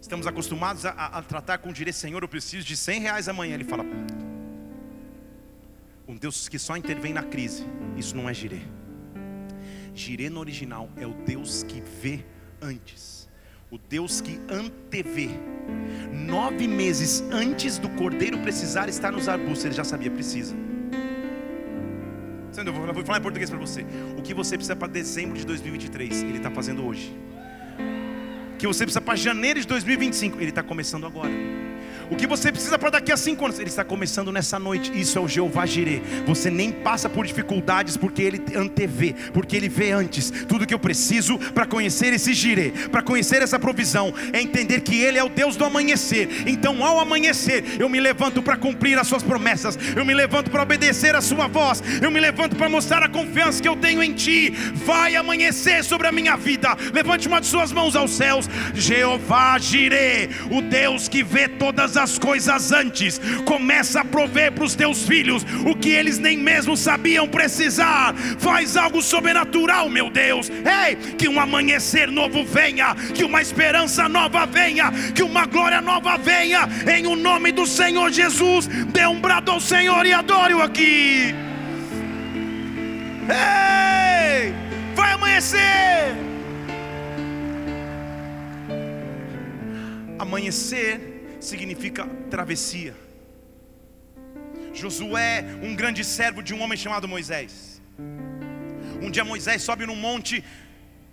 [0.00, 3.28] Estamos acostumados a, a, a tratar com o direito, Senhor, eu preciso de 100 reais
[3.28, 3.54] amanhã.
[3.54, 3.84] Ele fala,
[6.16, 7.66] um Deus que só intervém na crise.
[7.94, 8.60] Isso não é girê.
[9.94, 12.24] Girê no original é o Deus que vê
[12.60, 13.28] antes.
[13.70, 15.28] O Deus que antevê.
[16.10, 20.56] Nove meses antes do cordeiro precisar estar nos arbustos, ele já sabia, precisa.
[22.56, 23.84] Eu vou falar em português para você.
[24.16, 27.14] O que você precisa para dezembro de 2023, ele está fazendo hoje.
[28.54, 31.30] O que você precisa para janeiro de 2025, ele está começando agora.
[32.08, 33.58] O que você precisa para daqui a cinco anos?
[33.58, 34.92] Ele está começando nessa noite.
[34.94, 36.00] Isso é o Jeová Jireh.
[36.24, 40.30] Você nem passa por dificuldades porque ele antevê, porque ele vê antes.
[40.48, 44.94] Tudo que eu preciso para conhecer esse Jireh, para conhecer essa provisão, é entender que
[45.00, 46.28] ele é o Deus do amanhecer.
[46.46, 49.76] Então, ao amanhecer, eu me levanto para cumprir as suas promessas.
[49.96, 51.82] Eu me levanto para obedecer a sua voz.
[52.00, 54.50] Eu me levanto para mostrar a confiança que eu tenho em ti.
[54.74, 56.76] Vai amanhecer sobre a minha vida.
[56.94, 58.48] Levante uma de suas mãos aos céus.
[58.74, 64.74] Jeová Jireh, o Deus que vê todas as coisas antes, começa a prover para os
[64.74, 68.14] teus filhos o que eles nem mesmo sabiam precisar.
[68.38, 70.50] Faz algo sobrenatural, meu Deus.
[70.50, 76.16] Ei, que um amanhecer novo venha, que uma esperança nova venha, que uma glória nova
[76.16, 78.66] venha, em o nome do Senhor Jesus.
[78.66, 81.34] Dê um brado ao Senhor e adore-o aqui.
[83.28, 84.54] Ei,
[84.94, 86.14] vai amanhecer.
[90.18, 91.15] Amanhecer
[91.50, 92.04] significa
[92.34, 92.94] travessia.
[94.80, 97.80] Josué, um grande servo de um homem chamado Moisés.
[99.04, 100.44] Um dia Moisés sobe num monte,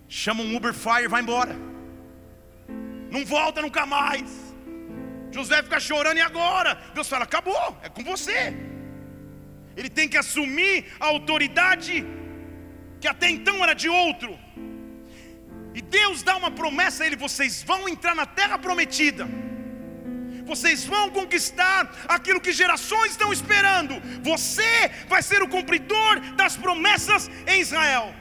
[0.07, 1.55] chama um Uber Fire e vai embora.
[3.15, 4.29] Não volta nunca mais.
[5.31, 6.71] Josué fica chorando e agora?
[6.95, 8.39] Deus fala: acabou, é com você.
[9.77, 12.05] Ele tem que assumir a autoridade
[13.01, 14.31] que até então era de outro.
[15.77, 19.27] E Deus dá uma promessa a ele: vocês vão entrar na terra prometida
[20.45, 23.95] vocês vão conquistar aquilo que gerações estão esperando.
[24.21, 28.13] Você vai ser o cumpridor das promessas em Israel.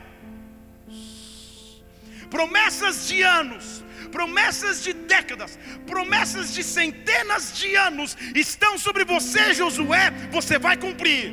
[2.30, 10.10] Promessas de anos, promessas de décadas, promessas de centenas de anos estão sobre você, Josué.
[10.30, 11.32] Você vai cumprir.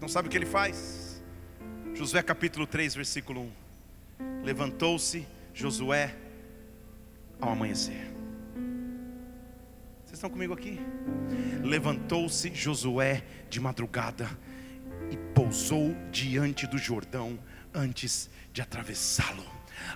[0.00, 1.20] Não sabe o que ele faz?
[1.94, 3.40] Josué capítulo 3, versículo
[4.20, 4.44] 1.
[4.44, 6.14] Levantou-se Josué
[7.40, 8.15] ao amanhecer.
[10.16, 10.80] Vocês estão comigo aqui?
[11.62, 14.26] Levantou-se Josué de madrugada
[15.10, 17.38] e pousou diante do Jordão
[17.74, 19.44] antes de atravessá-lo.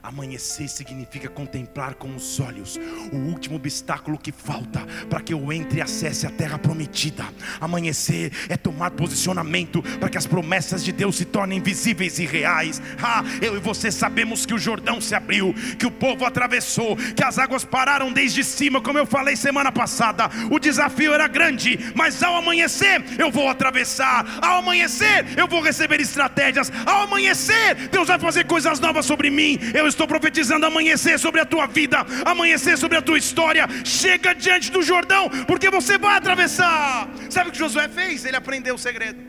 [0.02, 2.78] Amanhecer significa contemplar com os olhos
[3.12, 7.24] o último obstáculo que falta para que eu entre e acesse a terra prometida.
[7.60, 12.80] Amanhecer é tomar posicionamento para que as promessas de Deus se tornem visíveis e reais.
[13.02, 17.24] Ah, eu e você sabemos que o Jordão se abriu, que o povo atravessou, que
[17.24, 20.30] as águas pararam desde cima, como eu falei semana passada.
[20.50, 24.26] O desafio era grande, mas ao amanhecer eu vou atravessar.
[24.40, 26.72] Ao amanhecer eu vou receber estratégias.
[26.86, 31.44] Ao amanhecer Deus vai fazer coisas novas sobre mim eu estou profetizando amanhecer sobre a
[31.44, 33.66] tua vida, amanhecer sobre a tua história.
[33.85, 37.09] Chega diante do Jordão, porque você vai atravessar.
[37.28, 38.24] Sabe o que Josué fez?
[38.24, 39.20] Ele aprendeu o segredo.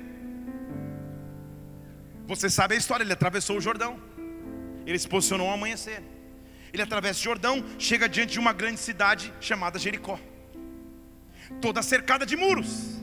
[2.28, 4.00] Você sabe a história, ele atravessou o Jordão.
[4.86, 6.02] Ele se posicionou ao amanhecer.
[6.74, 10.18] Ele atravessa o Jordão, chega diante de uma grande cidade chamada Jericó,
[11.60, 13.02] toda cercada de muros.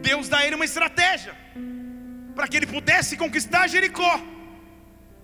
[0.00, 1.36] Deus dá a ele uma estratégia
[2.34, 4.20] para que ele pudesse conquistar Jericó.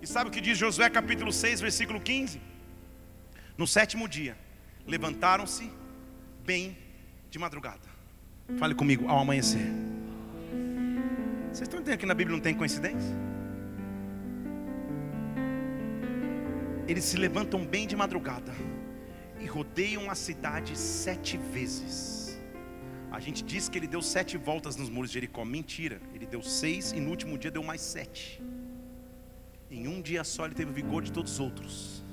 [0.00, 2.40] E sabe o que diz Josué capítulo 6, versículo 15?
[3.56, 4.36] No sétimo dia,
[4.86, 5.70] levantaram-se
[6.44, 6.76] bem
[7.30, 7.88] de madrugada.
[8.58, 9.66] Fale comigo, ao amanhecer.
[11.48, 13.16] Vocês estão entendendo que na Bíblia não tem coincidência?
[16.86, 18.54] Eles se levantam bem de madrugada
[19.40, 22.38] e rodeiam a cidade sete vezes.
[23.10, 25.44] A gente diz que ele deu sete voltas nos muros de Jericó.
[25.44, 28.40] Mentira, ele deu seis e no último dia deu mais sete.
[29.70, 32.04] Em um dia só ele teve o vigor de todos os outros.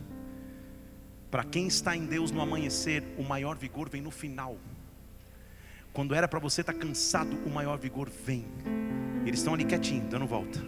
[1.31, 4.57] Para quem está em Deus no amanhecer, o maior vigor vem no final.
[5.93, 8.45] Quando era para você estar tá cansado, o maior vigor vem.
[9.25, 10.59] Eles estão ali quietinho, dando volta,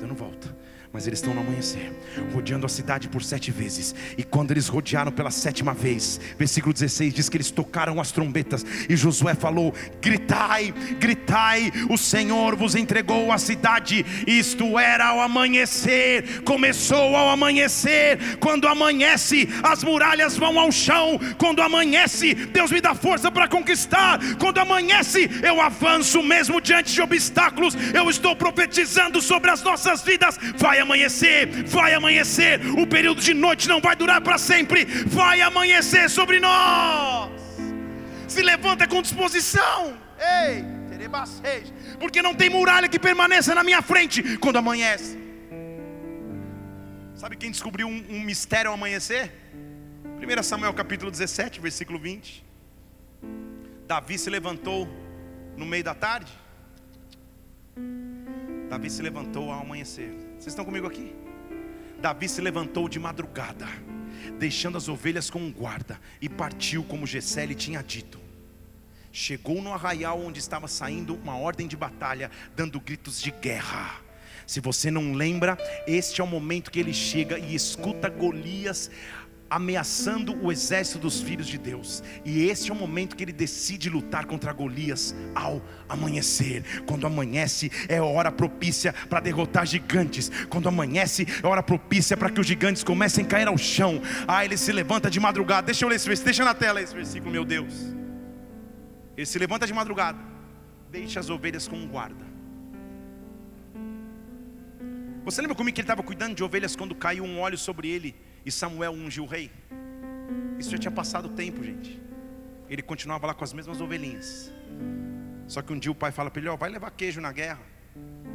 [0.00, 0.54] dando volta
[0.92, 1.90] mas eles estão no amanhecer,
[2.34, 3.94] rodeando a cidade por sete vezes.
[4.18, 8.64] E quando eles rodearam pela sétima vez, versículo 16 diz que eles tocaram as trombetas,
[8.88, 14.04] e Josué falou: Gritai, gritai, o Senhor vos entregou a cidade.
[14.26, 18.36] Isto era ao amanhecer, começou ao amanhecer.
[18.38, 21.18] Quando amanhece, as muralhas vão ao chão.
[21.38, 24.20] Quando amanhece, Deus me dá força para conquistar.
[24.38, 27.74] Quando amanhece, eu avanço mesmo diante de obstáculos.
[27.94, 30.38] Eu estou profetizando sobre as nossas vidas.
[30.56, 32.60] Vai amanhecer, vai amanhecer.
[32.78, 37.30] O período de noite não vai durar para sempre, vai amanhecer sobre nós.
[38.28, 40.64] Se levanta com disposição, ei,
[41.98, 45.18] porque não tem muralha que permaneça na minha frente quando amanhece.
[47.14, 49.32] Sabe quem descobriu um, um mistério ao amanhecer?
[50.04, 52.44] 1 Samuel capítulo 17, versículo 20.
[53.86, 54.88] Davi se levantou
[55.56, 56.32] no meio da tarde.
[58.68, 60.31] Davi se levantou ao amanhecer.
[60.42, 61.14] Vocês estão comigo aqui?
[62.00, 63.68] Davi se levantou de madrugada,
[64.40, 68.18] deixando as ovelhas com um guarda, e partiu como Gessé lhe tinha dito.
[69.12, 74.00] Chegou no arraial onde estava saindo uma ordem de batalha, dando gritos de guerra.
[74.44, 78.90] Se você não lembra, este é o momento que ele chega e escuta Golias
[79.52, 82.02] ameaçando o exército dos filhos de Deus.
[82.24, 86.64] E esse é o momento que ele decide lutar contra Golias ao amanhecer.
[86.86, 90.30] Quando amanhece, é hora propícia para derrotar gigantes.
[90.48, 94.00] Quando amanhece, é hora propícia para que os gigantes comecem a cair ao chão.
[94.26, 95.66] Ah, ele se levanta de madrugada.
[95.66, 97.94] Deixa eu ler esse versículo, deixa na tela esse versículo, meu Deus.
[99.14, 100.18] Ele se levanta de madrugada,
[100.90, 102.24] deixa as ovelhas com um guarda.
[105.26, 108.16] Você lembra comigo que ele estava cuidando de ovelhas quando caiu um óleo sobre ele?
[108.44, 109.50] E Samuel ungiu o rei.
[110.58, 112.00] Isso já tinha passado tempo, gente.
[112.68, 114.52] Ele continuava lá com as mesmas ovelhinhas.
[115.46, 117.60] Só que um dia o pai fala para ele: Ó, vai levar queijo na guerra,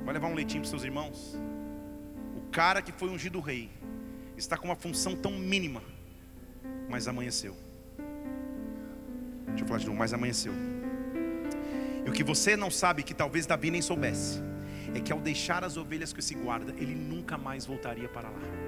[0.05, 1.35] vai levar um leitinho para seus irmãos.
[2.35, 3.69] O cara que foi ungido rei
[4.37, 5.81] está com uma função tão mínima,
[6.89, 7.55] mas amanheceu.
[9.47, 10.53] Deixa eu falar de novo, mas amanheceu.
[12.05, 14.41] E o que você não sabe, que talvez Davi nem soubesse,
[14.93, 18.66] é que ao deixar as ovelhas com esse guarda, ele nunca mais voltaria para lá.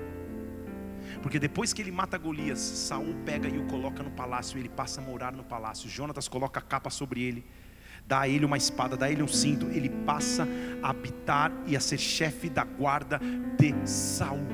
[1.22, 5.02] Porque depois que ele mata Golias, Saul pega e o coloca no palácio, ele passa
[5.02, 5.90] a morar no palácio.
[5.90, 7.46] Jonatas coloca a capa sobre ele,
[8.08, 9.68] dá a ele uma espada, dá a ele um cinto.
[9.68, 10.48] Ele passa
[10.82, 13.20] a habitar e a ser chefe da guarda
[13.58, 14.48] de Saul.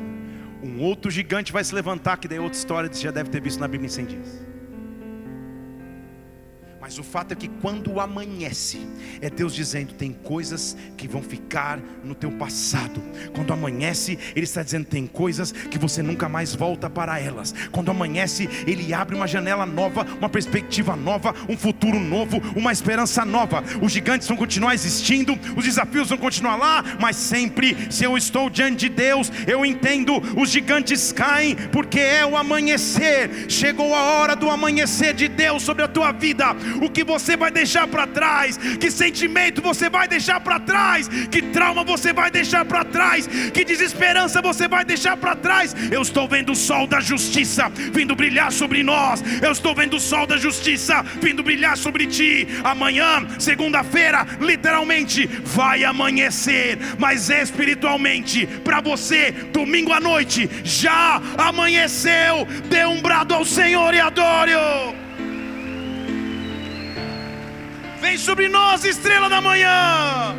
[0.63, 3.41] Um outro gigante vai se levantar, que daí é outra história, você já deve ter
[3.41, 4.54] visto na Bíblia em 100 dias.
[6.85, 8.79] Mas o fato é que quando amanhece,
[9.19, 13.01] é Deus dizendo: tem coisas que vão ficar no teu passado.
[13.33, 17.55] Quando amanhece, Ele está dizendo: tem coisas que você nunca mais volta para elas.
[17.71, 23.25] Quando amanhece, Ele abre uma janela nova, uma perspectiva nova, um futuro novo, uma esperança
[23.25, 23.63] nova.
[23.81, 28.47] Os gigantes vão continuar existindo, os desafios vão continuar lá, mas sempre, se eu estou
[28.47, 33.49] diante de Deus, eu entendo: os gigantes caem, porque é o amanhecer.
[33.49, 37.51] Chegou a hora do amanhecer de Deus sobre a tua vida o que você vai
[37.51, 42.65] deixar para trás, que sentimento você vai deixar para trás, que trauma você vai deixar
[42.65, 45.75] para trás, que desesperança você vai deixar para trás.
[45.91, 49.99] Eu estou vendo o sol da justiça vindo brilhar sobre nós, eu estou vendo o
[49.99, 52.47] sol da justiça vindo brilhar sobre ti.
[52.63, 62.47] Amanhã, segunda-feira, literalmente vai amanhecer, mas espiritualmente, para você, domingo à noite, já amanheceu.
[62.69, 65.04] Dê um brado ao Senhor e adore-o.
[68.05, 70.35] Vem sobre nós, estrela da manhã.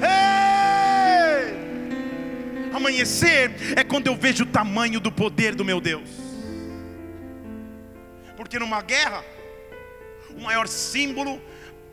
[0.00, 1.50] Ei!
[2.72, 6.08] Amanhecer é quando eu vejo o tamanho do poder do meu Deus.
[8.36, 9.24] Porque numa guerra,
[10.36, 11.42] o maior símbolo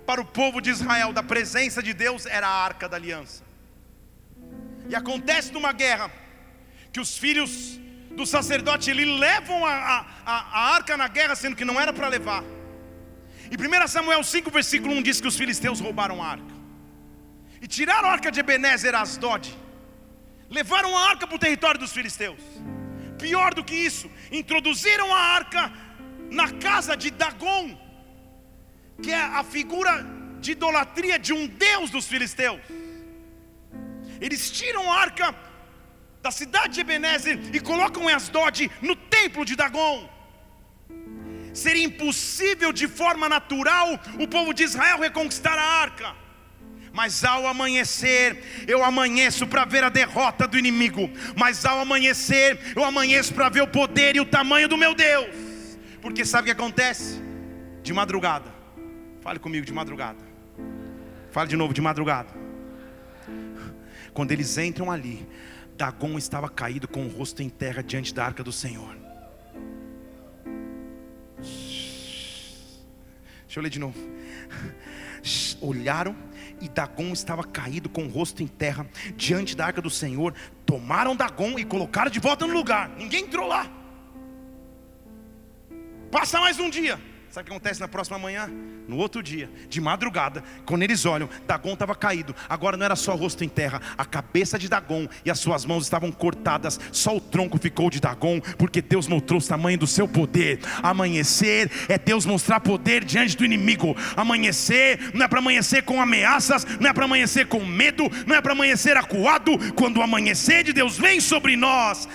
[0.06, 3.44] para o povo de Israel da presença de Deus era a arca da aliança.
[4.88, 6.12] E acontece numa guerra
[6.94, 7.80] que os filhos
[8.12, 12.08] do sacerdote ele levam a, a, a arca na guerra, sendo que não era para
[12.08, 12.44] levar.
[13.52, 16.54] Em 1 Samuel 5, versículo 1 diz que os filisteus roubaram a arca.
[17.62, 19.56] E tiraram a arca de Ebenezer Asdod.
[20.50, 22.42] Levaram a arca para o território dos filisteus.
[23.18, 25.72] Pior do que isso, introduziram a arca
[26.30, 27.78] na casa de Dagon,
[29.02, 30.06] que é a figura
[30.40, 32.62] de idolatria de um deus dos filisteus.
[34.20, 35.36] Eles tiram a arca
[36.22, 40.17] da cidade de Ebenezer e colocam em Asdod no templo de Dagon.
[41.58, 46.16] Seria impossível de forma natural o povo de Israel reconquistar a arca.
[46.94, 51.10] Mas ao amanhecer, eu amanheço para ver a derrota do inimigo.
[51.36, 55.36] Mas ao amanhecer, eu amanheço para ver o poder e o tamanho do meu Deus.
[56.00, 57.20] Porque sabe o que acontece?
[57.82, 58.54] De madrugada.
[59.22, 60.24] Fale comigo de madrugada.
[61.32, 62.30] Fale de novo de madrugada.
[64.14, 65.28] Quando eles entram ali,
[65.76, 69.07] Dagon estava caído com o rosto em terra diante da arca do Senhor.
[73.48, 73.98] Deixa eu ler de novo.
[75.62, 76.16] Olharam
[76.62, 78.86] e Dagon estava caído com o rosto em terra
[79.16, 80.34] diante da arca do Senhor.
[80.66, 82.90] Tomaram Dagon e colocaram de volta no lugar.
[82.90, 83.72] Ninguém entrou lá.
[86.12, 87.00] Passa mais um dia.
[87.38, 88.50] Sabe o que acontece na próxima manhã?
[88.88, 92.34] No outro dia, de madrugada, quando eles olham, Dagon estava caído.
[92.50, 95.66] Agora não era só o rosto em terra, a cabeça de Dagon e as suas
[95.66, 96.80] mãos estavam cortadas.
[96.92, 100.62] Só o tronco ficou de Dagon, porque Deus mostrou o tamanho do seu poder.
[100.82, 103.96] Amanhecer é Deus mostrar poder diante do inimigo.
[104.16, 108.42] Amanhecer não é para amanhecer com ameaças, não é para amanhecer com medo, não é
[108.42, 109.52] para amanhecer acuado.
[109.76, 112.08] Quando o amanhecer de Deus vem sobre nós,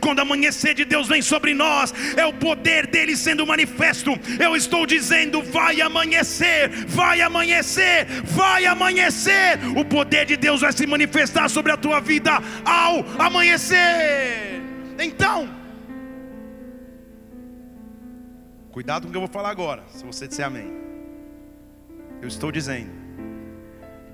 [0.00, 4.12] quando o amanhecer de Deus vem sobre nós, é o poder dele sendo manifesto.
[4.38, 9.58] Eu estou dizendo: vai amanhecer, vai amanhecer, vai amanhecer.
[9.76, 12.32] O poder de Deus vai se manifestar sobre a tua vida
[12.64, 14.62] ao amanhecer.
[14.98, 15.48] Então,
[18.70, 20.70] cuidado com o que eu vou falar agora, se você disser amém.
[22.20, 22.90] Eu estou dizendo,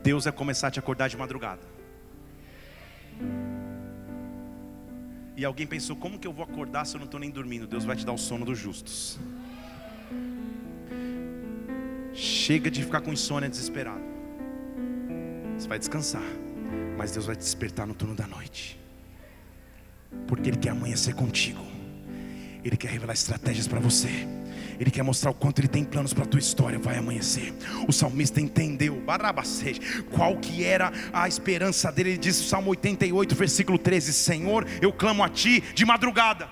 [0.03, 1.78] Deus vai começar a te acordar de madrugada.
[5.39, 7.65] E alguém pensou: como que eu vou acordar se eu não estou nem dormindo?
[7.65, 9.17] Deus vai te dar o sono dos justos.
[12.13, 14.03] Chega de ficar com insônia desesperado.
[15.57, 16.25] Você vai descansar,
[16.97, 18.79] mas Deus vai te despertar no turno da noite,
[20.27, 21.65] porque Ele quer amanhecer contigo,
[22.65, 24.27] Ele quer revelar estratégias para você.
[24.79, 26.79] Ele quer mostrar o quanto Ele tem planos para a tua história.
[26.79, 27.53] Vai amanhecer.
[27.87, 29.03] O salmista entendeu
[30.11, 32.11] qual que era a esperança dele.
[32.11, 36.49] Ele diz Salmo 88, versículo 13: Senhor, eu clamo a Ti de madrugada.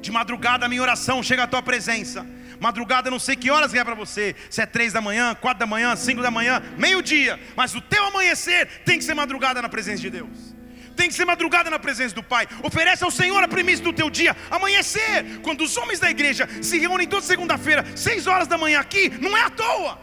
[0.00, 2.26] De madrugada a minha oração chega à Tua presença.
[2.60, 5.66] Madrugada, não sei que horas é para você, se é três da manhã, quatro da
[5.66, 10.00] manhã, cinco da manhã, meio-dia, mas o teu amanhecer tem que ser madrugada na presença
[10.00, 10.55] de Deus
[10.96, 12.48] tem que ser madrugada na presença do Pai.
[12.62, 15.40] Oferece ao Senhor a premissa do teu dia, amanhecer.
[15.42, 19.36] Quando os homens da igreja se reúnem toda segunda-feira, seis horas da manhã aqui, não
[19.36, 19.98] é à toa.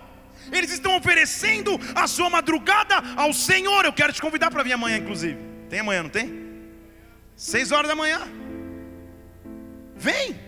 [0.52, 3.86] Eles estão oferecendo a sua madrugada ao Senhor.
[3.86, 5.38] Eu quero te convidar para vir amanhã, inclusive.
[5.70, 6.44] Tem amanhã, não tem?
[7.36, 8.22] Seis horas da manhã.
[9.96, 10.40] Vem.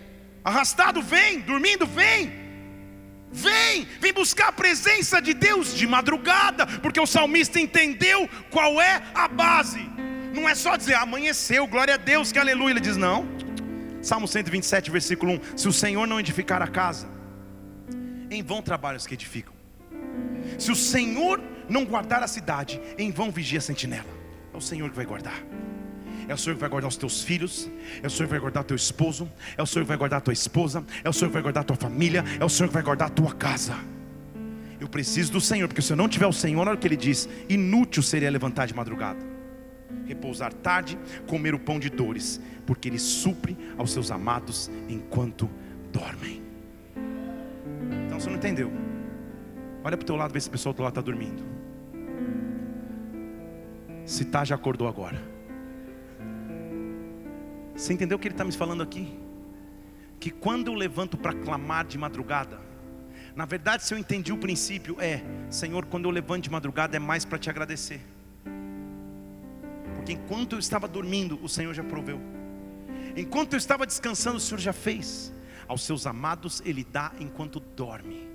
[0.44, 1.40] Arrastado, vem.
[1.40, 2.46] Dormindo, vem.
[3.32, 9.02] Vem, vem buscar a presença de Deus de madrugada, porque o salmista entendeu qual é
[9.14, 9.95] a base.
[10.36, 12.72] Não é só dizer amanheceu, glória a Deus, que aleluia.
[12.74, 13.26] Ele diz: não.
[14.02, 17.08] Salmo 127, versículo 1: Se o Senhor não edificar a casa,
[18.30, 19.54] em vão trabalham os que edificam.
[20.58, 24.04] Se o Senhor não guardar a cidade, em vão vigia a sentinela.
[24.52, 25.42] É o Senhor que vai guardar.
[26.28, 27.70] É o Senhor que vai guardar os teus filhos,
[28.02, 30.34] é o Senhor que vai guardar teu esposo, é o Senhor que vai guardar tua
[30.34, 33.08] esposa, é o Senhor que vai guardar tua família, é o Senhor que vai guardar
[33.08, 33.74] tua casa.
[34.78, 36.96] Eu preciso do Senhor, porque se eu não tiver o Senhor, olha o que ele
[36.96, 39.35] diz: inútil seria levantar de madrugada
[40.04, 45.50] repousar tarde, comer o pão de dores, porque ele supre aos seus amados enquanto
[45.92, 46.42] dormem.
[48.06, 48.70] Então você não entendeu?
[49.84, 51.44] Olha para o teu lado, vê se a pessoa do lado está dormindo.
[54.04, 55.20] Se está, já acordou agora.
[57.74, 59.18] Você entendeu o que ele está me falando aqui?
[60.18, 62.58] Que quando eu levanto para clamar de madrugada,
[63.34, 66.98] na verdade, se eu entendi o princípio, é: Senhor, quando eu levanto de madrugada é
[66.98, 68.00] mais para te agradecer
[70.06, 72.20] porque enquanto eu estava dormindo, o Senhor já proveu.
[73.16, 75.34] Enquanto eu estava descansando, o Senhor já fez.
[75.66, 78.25] Aos seus amados Ele dá enquanto dorme.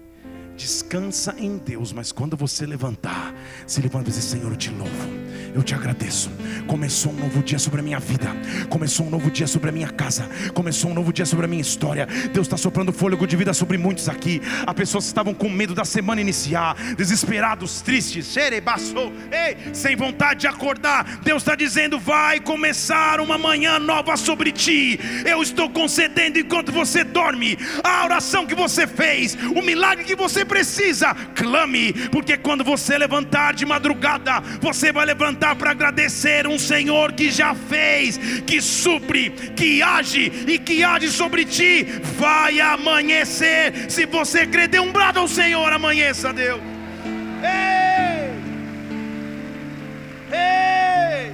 [0.61, 3.33] Descansa em Deus, mas quando você levantar,
[3.65, 6.31] se levanta e diz: Senhor, te louvo eu te agradeço.
[6.67, 8.27] Começou um novo dia sobre a minha vida,
[8.69, 11.61] começou um novo dia sobre a minha casa, começou um novo dia sobre a minha
[11.61, 12.07] história.
[12.31, 14.41] Deus está soprando fôlego de vida sobre muitos aqui.
[14.65, 20.47] Há pessoas que estavam com medo da semana iniciar, desesperados, tristes, ei, sem vontade de
[20.47, 21.19] acordar.
[21.23, 24.99] Deus está dizendo: vai começar uma manhã nova sobre ti.
[25.25, 30.45] Eu estou concedendo enquanto você dorme a oração que você fez, o milagre que você
[30.51, 31.15] precisa.
[31.33, 37.31] Clame, porque quando você levantar de madrugada, você vai levantar para agradecer um Senhor que
[37.31, 41.83] já fez, que supre, que age e que age sobre ti.
[42.19, 43.89] Vai amanhecer.
[43.89, 46.61] Se você crer, dê um brado ao Senhor, amanheça, Deus.
[47.41, 48.29] Ei!
[50.37, 51.31] Ei!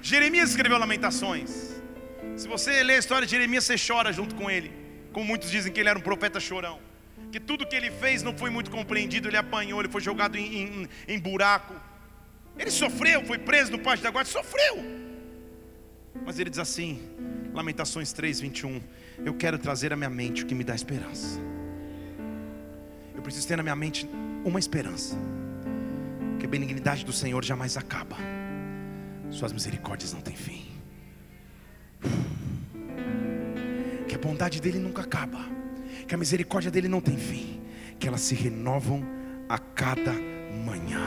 [0.00, 1.50] Jeremias escreveu Lamentações.
[2.36, 4.79] Se você ler a história de Jeremias, você chora junto com ele.
[5.12, 6.80] Como muitos dizem que ele era um profeta chorão
[7.30, 10.62] que tudo que ele fez não foi muito compreendido, ele apanhou, ele foi jogado em,
[10.62, 11.74] em, em buraco.
[12.58, 14.76] Ele sofreu, foi preso no pátio da guarda, sofreu.
[16.24, 17.00] Mas ele diz assim,
[17.54, 18.80] Lamentações 3, 21,
[19.24, 21.40] eu quero trazer à minha mente o que me dá esperança.
[23.14, 24.08] Eu preciso ter na minha mente
[24.44, 25.16] uma esperança.
[26.38, 28.16] Que a benignidade do Senhor jamais acaba.
[29.30, 30.66] Suas misericórdias não têm fim.
[34.10, 35.38] Que a bondade dele nunca acaba
[36.10, 37.60] que a misericórdia dele não tem fim,
[37.96, 39.06] que elas se renovam
[39.48, 40.12] a cada
[40.66, 41.00] manhã.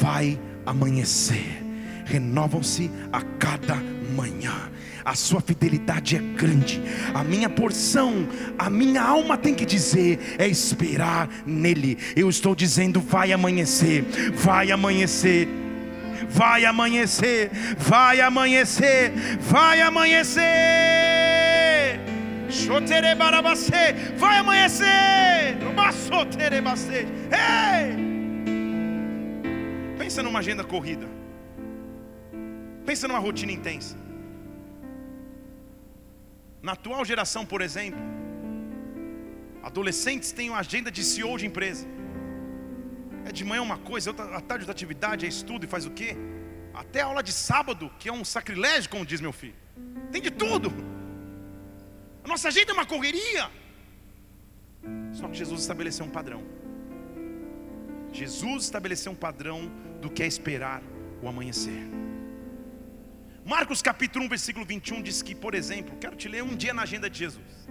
[0.00, 1.60] Vai amanhecer,
[2.04, 3.74] renovam-se a cada
[4.14, 4.70] manhã.
[5.04, 6.80] A sua fidelidade é grande.
[7.12, 11.98] A minha porção, a minha alma tem que dizer é esperar nele.
[12.14, 14.04] Eu estou dizendo vai amanhecer,
[14.36, 15.48] vai amanhecer.
[16.28, 21.21] Vai amanhecer, vai amanhecer, vai amanhecer.
[24.14, 25.56] Vai amanhecer.
[27.32, 27.96] Ei!
[29.98, 31.08] Pensa numa agenda corrida.
[32.84, 33.96] Pensa numa rotina intensa.
[36.60, 38.00] Na atual geração, por exemplo,
[39.62, 41.86] adolescentes têm uma agenda de CEO de empresa.
[43.24, 46.16] É de manhã uma coisa, à tarde outra atividade, é estudo e faz o quê?
[46.74, 49.54] Até aula de sábado, que é um sacrilégio, como diz meu filho.
[50.10, 50.91] Tem de tudo.
[52.24, 53.50] A nossa gente é uma correria.
[55.12, 56.42] Só que Jesus estabeleceu um padrão.
[58.12, 59.70] Jesus estabeleceu um padrão
[60.00, 60.82] do que é esperar
[61.22, 61.82] o amanhecer.
[63.44, 66.82] Marcos capítulo 1, versículo 21 diz que, por exemplo, quero te ler um dia na
[66.82, 67.68] agenda de Jesus.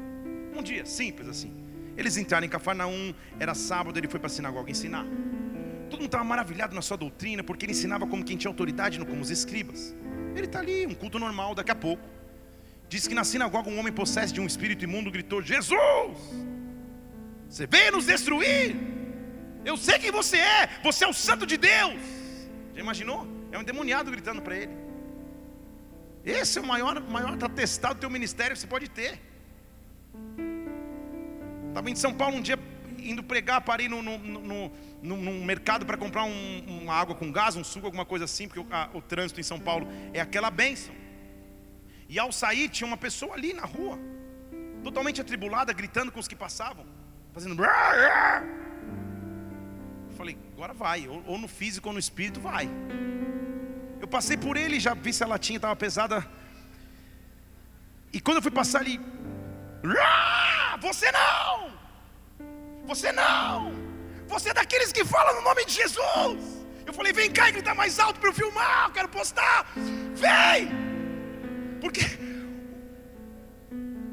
[0.56, 1.54] Um dia, simples assim.
[1.95, 5.06] Eles entraram em Cafarnaum, era sábado, ele foi para a sinagoga ensinar.
[5.89, 9.06] Todo mundo estava maravilhado na sua doutrina, porque ele ensinava como quem tinha autoridade, não
[9.06, 9.95] como os escribas.
[10.36, 12.04] Ele está ali, um culto normal, daqui a pouco.
[12.94, 16.18] Diz que na sinagoga um homem possesso de um espírito imundo gritou: Jesus,
[17.48, 18.76] você veio nos destruir.
[19.64, 22.02] Eu sei quem você é, você é o santo de Deus.
[22.74, 23.26] Já imaginou?
[23.50, 24.74] É um endemoniado gritando para ele.
[26.26, 29.22] Esse é o maior, maior atestado do teu ministério que você pode ter.
[31.70, 32.60] Estava em São Paulo um dia
[33.00, 34.72] indo pregar, parei no, no, no,
[35.02, 38.50] no, no mercado para comprar um, uma água com gás, um suco, alguma coisa assim,
[38.50, 41.01] porque o, a, o trânsito em São Paulo é aquela bênção.
[42.12, 43.97] E ao sair, tinha uma pessoa ali na rua,
[44.84, 46.86] totalmente atribulada, gritando com os que passavam,
[47.34, 47.64] fazendo.
[47.64, 47.72] Eu
[50.18, 52.70] falei, agora vai, ou, no físico ou no espírito, vai.
[54.01, 56.30] Eu passei por ele, já vi se a latinha estava pesada.
[58.12, 58.99] E quando eu fui passar ali,
[60.82, 61.72] você não,
[62.84, 63.72] você não,
[64.28, 66.66] você é daqueles que falam no nome de Jesus.
[66.86, 69.72] Eu falei, vem cá e grita mais alto para eu filmar, eu quero postar.
[70.14, 70.91] Vem!
[71.82, 72.01] Porque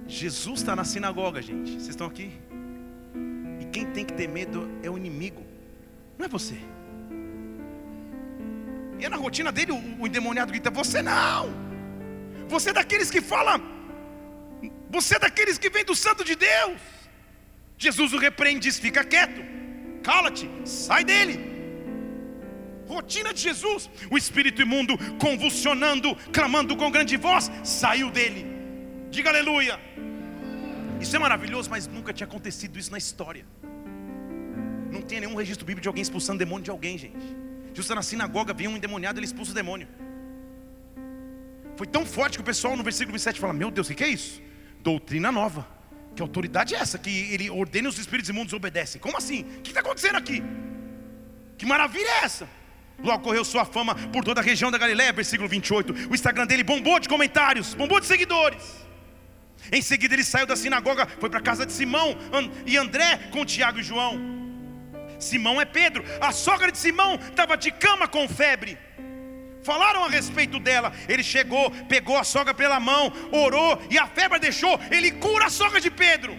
[0.07, 1.73] Jesus está na sinagoga, gente.
[1.73, 2.33] Vocês estão aqui?
[3.61, 5.45] E quem tem que ter medo é o inimigo,
[6.17, 6.59] não é você.
[8.99, 11.69] E é na rotina dele o, o endemoniado grita: Você não!
[12.49, 13.61] Você é daqueles que fala,
[14.89, 16.81] você é daqueles que vem do Santo de Deus.
[17.77, 19.43] Jesus o repreende, diz: Fica quieto,
[20.03, 21.58] cala-te, sai dele
[22.89, 23.89] rotina de Jesus.
[24.11, 28.47] O espírito imundo, convulsionando, clamando com grande voz, saiu dele.
[29.11, 29.79] Diga aleluia.
[31.01, 33.47] Isso é maravilhoso, mas nunca tinha acontecido isso na história.
[34.91, 37.37] Não tem nenhum registro bíblico de alguém expulsando demônio de alguém, gente.
[37.75, 39.87] Justo na sinagoga, vinha um endemoniado, ele expulsa o demônio.
[41.77, 44.09] Foi tão forte que o pessoal no versículo 27 fala: Meu Deus, o que é
[44.09, 44.43] isso?
[44.83, 45.69] Doutrina nova.
[46.17, 46.99] Que autoridade é essa?
[46.99, 49.01] Que ele ordena os espíritos imundos obedecem.
[49.01, 49.43] Como assim?
[49.43, 50.43] O que está acontecendo aqui?
[51.57, 52.49] Que maravilha é essa?
[53.03, 56.11] Logo correu sua fama por toda a região da Galiléia, versículo 28.
[56.11, 58.87] O Instagram dele bombou de comentários, bombou de seguidores.
[59.71, 62.17] Em seguida ele saiu da sinagoga, foi para a casa de Simão
[62.67, 64.19] e André com Tiago e João.
[65.19, 68.79] Simão é Pedro, a sogra de Simão estava de cama com febre.
[69.63, 70.93] Falaram a respeito dela.
[71.09, 74.81] Ele chegou, pegou a sogra pela mão, orou e a febre deixou.
[74.91, 76.37] Ele cura a sogra de Pedro.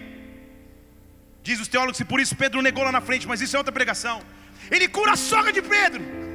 [1.42, 3.72] Diz os teólogos que por isso Pedro negou lá na frente, mas isso é outra
[3.72, 4.20] pregação.
[4.70, 6.29] Ele cura a sogra de Pedro.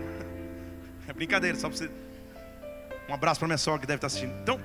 [1.15, 1.91] Brincadeira, só para você.
[3.09, 4.33] Um abraço para minha sogra que deve estar assistindo.
[4.41, 4.59] Então,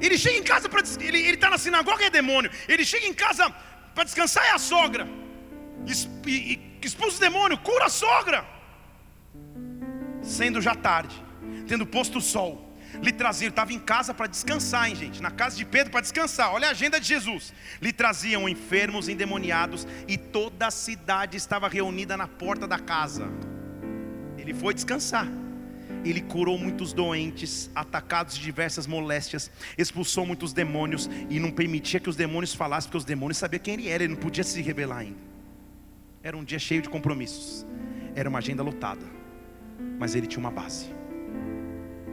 [0.00, 2.50] Ele chega em casa para ele está na sinagoga é demônio.
[2.68, 3.48] Ele chega em casa
[3.94, 5.08] para descansar é a sogra.
[6.82, 8.44] Expulsa o demônio, cura a sogra.
[10.22, 11.14] Sendo já tarde,
[11.66, 15.22] tendo posto o sol, lhe traziam, estava em casa para descansar, hein, gente?
[15.22, 16.52] Na casa de Pedro para descansar.
[16.52, 17.52] Olha a agenda de Jesus.
[17.80, 23.28] Lhe traziam enfermos, endemoniados, e toda a cidade estava reunida na porta da casa.
[24.38, 25.26] Ele foi descansar.
[26.04, 32.10] Ele curou muitos doentes, atacados de diversas moléstias, expulsou muitos demônios e não permitia que
[32.10, 34.98] os demônios falassem, porque os demônios sabiam quem ele era, ele não podia se revelar
[34.98, 35.18] ainda.
[36.22, 37.66] Era um dia cheio de compromissos,
[38.14, 39.06] era uma agenda lotada,
[39.98, 40.90] mas ele tinha uma base.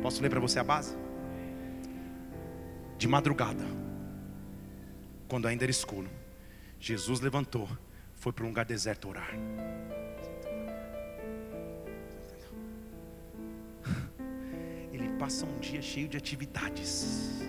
[0.01, 0.97] Posso ler para você a base?
[2.97, 3.63] De madrugada,
[5.27, 6.09] quando ainda era escuro,
[6.79, 7.67] Jesus levantou,
[8.15, 9.31] foi para um lugar deserto orar.
[15.21, 17.43] passa um dia cheio de atividades.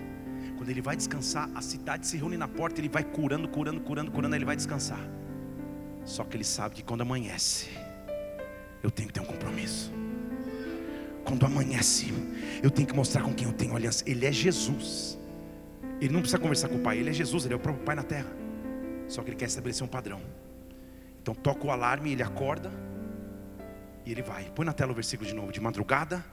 [0.57, 4.11] Quando ele vai descansar, a cidade se reúne na porta, ele vai curando, curando, curando,
[4.11, 5.03] curando, aí ele vai descansar.
[6.05, 7.71] Só que ele sabe que quando amanhece,
[8.83, 9.91] eu tenho que ter um compromisso.
[11.23, 12.13] Quando amanhece,
[12.61, 14.03] eu tenho que mostrar com quem eu tenho aliança.
[14.07, 15.17] Ele é Jesus.
[16.01, 17.95] Ele não precisa conversar com o Pai, ele é Jesus, ele é o próprio Pai
[17.95, 18.31] na terra.
[19.07, 20.21] Só que ele quer estabelecer um padrão.
[21.21, 22.71] Então toca o alarme, ele acorda
[24.05, 24.51] e ele vai.
[24.51, 25.51] Põe na tela o versículo de novo.
[25.51, 26.23] De madrugada,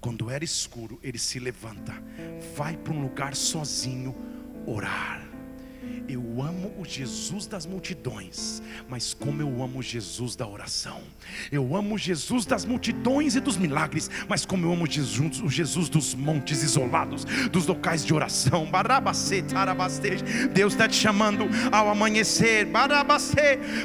[0.00, 1.92] quando era escuro, ele se levanta,
[2.56, 4.14] vai para um lugar sozinho
[4.66, 5.31] orar.
[6.08, 11.00] Eu amo o Jesus das multidões, mas como eu amo Jesus da oração.
[11.50, 15.88] Eu amo Jesus das multidões e dos milagres, mas como eu amo Jesus, o Jesus
[15.88, 18.68] dos montes isolados, dos locais de oração.
[20.52, 22.68] Deus está te chamando ao amanhecer,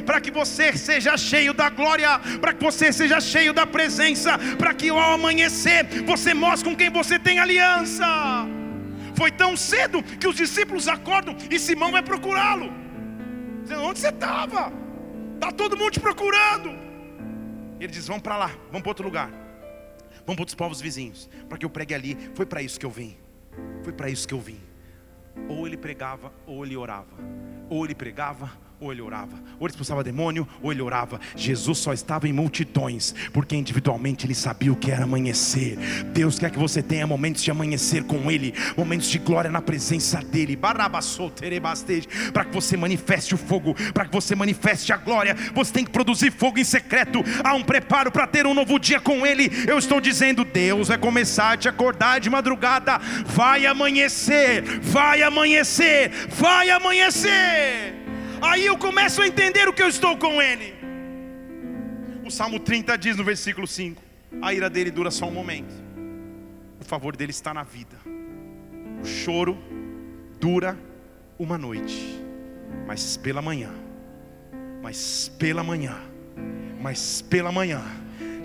[0.05, 4.73] para que você seja cheio da glória, para que você seja cheio da presença, para
[4.73, 8.56] que ao amanhecer você mostre com quem você tem aliança.
[9.17, 12.71] Foi tão cedo que os discípulos acordam e Simão vai procurá-lo.
[13.83, 14.71] Onde você estava?
[15.33, 16.69] Está todo mundo te procurando.
[17.79, 19.29] Ele diz: Vamos para lá, vamos para outro lugar.
[19.29, 22.15] Vamos para outros povos vizinhos, para que eu pregue ali.
[22.35, 23.17] Foi para isso que eu vim.
[23.83, 24.59] Foi para isso que eu vim.
[25.49, 27.17] Ou ele pregava, ou ele orava.
[27.69, 31.19] Ou ele pregava, ou ele orava, ou ele expulsava demônio, ou ele orava.
[31.35, 35.77] Jesus só estava em multidões, porque individualmente ele sabia o que era amanhecer.
[36.13, 40.19] Deus quer que você tenha momentos de amanhecer com Ele, momentos de glória na presença
[40.21, 45.35] dEle, para que você manifeste o fogo, para que você manifeste a glória.
[45.53, 47.23] Você tem que produzir fogo em secreto.
[47.43, 49.49] Há um preparo para ter um novo dia com Ele.
[49.67, 52.99] Eu estou dizendo, Deus vai começar a te acordar de madrugada.
[53.25, 57.96] Vai amanhecer, vai amanhecer, vai amanhecer.
[58.41, 60.75] Aí eu começo a entender o que eu estou com Ele.
[62.25, 64.01] O Salmo 30 diz no versículo 5:
[64.41, 65.73] A ira dele dura só um momento,
[66.79, 67.97] o favor dele está na vida.
[69.01, 69.57] O choro
[70.39, 70.77] dura
[71.39, 72.21] uma noite,
[72.85, 73.71] mas pela manhã,
[74.81, 75.95] mas pela manhã,
[76.81, 77.83] mas pela manhã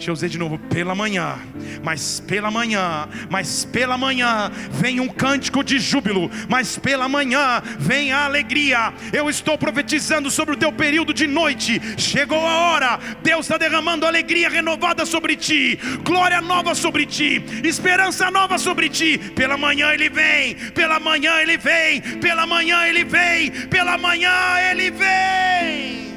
[0.03, 1.39] Deixa eu dizer de novo, pela manhã,
[1.81, 8.11] mas pela manhã, mas pela manhã vem um cântico de júbilo, mas pela manhã vem
[8.11, 8.93] a alegria.
[9.13, 11.81] Eu estou profetizando sobre o teu período de noite.
[11.97, 18.29] Chegou a hora, Deus está derramando alegria renovada sobre ti, glória nova sobre ti, esperança
[18.29, 19.19] nova sobre ti.
[19.37, 24.33] Pela manhã ele vem, pela manhã ele vem, pela manhã ele vem, pela manhã
[24.69, 26.12] ele vem.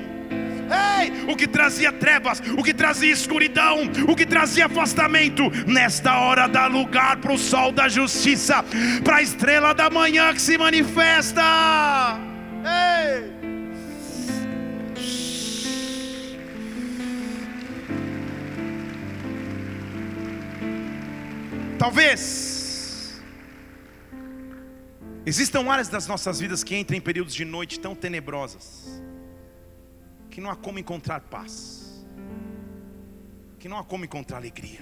[0.69, 6.47] Ei, o que trazia trevas, o que trazia escuridão, o que trazia afastamento, nesta hora
[6.47, 8.63] dá lugar para o sol da justiça,
[9.03, 11.41] para a estrela da manhã que se manifesta.
[12.63, 13.35] Ei.
[21.77, 23.21] Talvez
[25.25, 29.04] existam áreas das nossas vidas que entram em períodos de noite tão tenebrosas
[30.35, 32.05] que não há como encontrar paz,
[33.57, 34.81] que não há como encontrar alegria,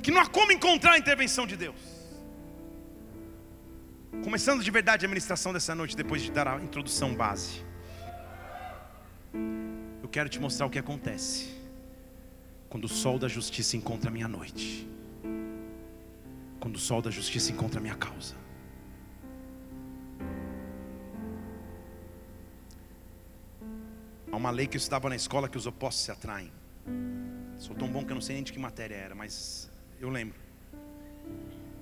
[0.00, 1.80] que não há como encontrar a intervenção de Deus.
[4.22, 7.64] Começando de verdade a ministração dessa noite, depois de dar a introdução base,
[10.00, 11.52] eu quero te mostrar o que acontece
[12.68, 14.88] quando o sol da justiça encontra a minha noite.
[16.60, 18.41] quando o sol da justiça encontra a minha causa.
[24.32, 26.50] Há uma lei que eu estudava na escola que os opostos se atraem.
[27.58, 29.70] Sou tão bom que eu não sei nem de que matéria era, mas
[30.00, 30.40] eu lembro.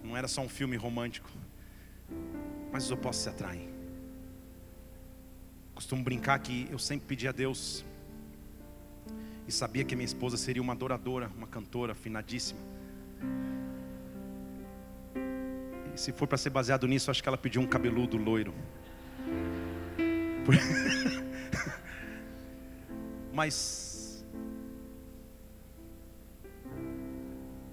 [0.03, 1.31] Não era só um filme romântico,
[2.73, 3.71] mas os opostos se atraem.
[5.77, 7.85] Costumo brincar que eu sempre pedi a Deus
[9.47, 12.59] e sabia que minha esposa seria uma adoradora, uma cantora afinadíssima.
[15.95, 18.53] E se for para ser baseado nisso, acho que ela pediu um cabeludo loiro.
[23.33, 24.25] Mas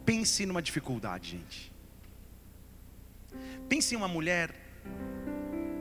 [0.06, 1.74] pense numa dificuldade, gente.
[3.68, 4.54] Pense em uma mulher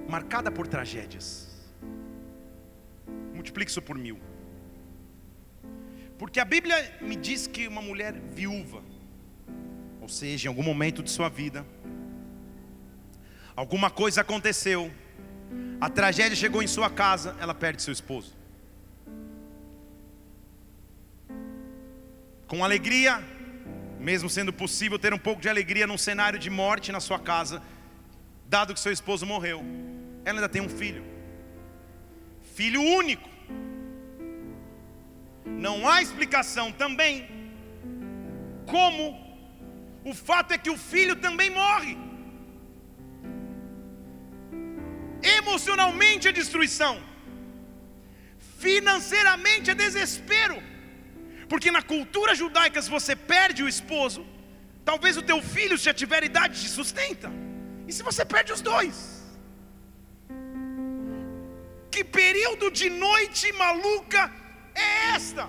[0.09, 1.57] marcada por tragédias.
[3.35, 4.19] Multiplique isso por mil.
[6.19, 8.83] Porque a Bíblia me diz que uma mulher viúva,
[10.01, 11.67] ou seja, em algum momento de sua vida,
[13.55, 14.91] alguma coisa aconteceu,
[15.81, 18.36] a tragédia chegou em sua casa, ela perde seu esposo.
[22.47, 23.23] Com alegria,
[23.99, 27.61] mesmo sendo possível ter um pouco de alegria num cenário de morte na sua casa,
[28.47, 29.65] dado que seu esposo morreu,
[30.25, 31.05] ela ainda tem um filho,
[32.55, 33.29] filho único.
[35.45, 37.29] Não há explicação também
[38.67, 39.03] como
[40.05, 41.97] o fato é que o filho também morre.
[45.39, 46.95] Emocionalmente é destruição,
[48.59, 50.59] financeiramente é desespero.
[51.51, 54.27] Porque na cultura judaica, se você perde o esposo,
[54.85, 57.31] talvez o teu filho, se já tiver idade, te sustenta.
[57.89, 58.97] E se você perde os dois?
[61.91, 64.23] Que período de noite maluca
[64.75, 65.49] é esta?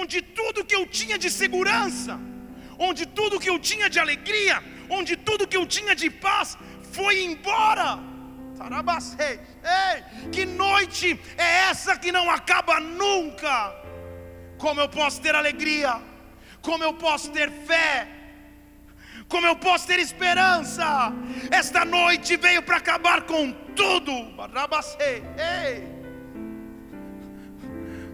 [0.00, 2.14] Onde tudo que eu tinha de segurança,
[2.78, 4.56] onde tudo que eu tinha de alegria,
[4.90, 6.58] onde tudo que eu tinha de paz
[6.92, 7.98] foi embora.
[9.84, 13.83] Ei, que noite é essa que não acaba nunca?
[14.58, 16.00] Como eu posso ter alegria?
[16.60, 18.08] Como eu posso ter fé?
[19.28, 21.12] Como eu posso ter esperança?
[21.50, 24.12] Esta noite veio para acabar com tudo.
[25.38, 25.94] Ei.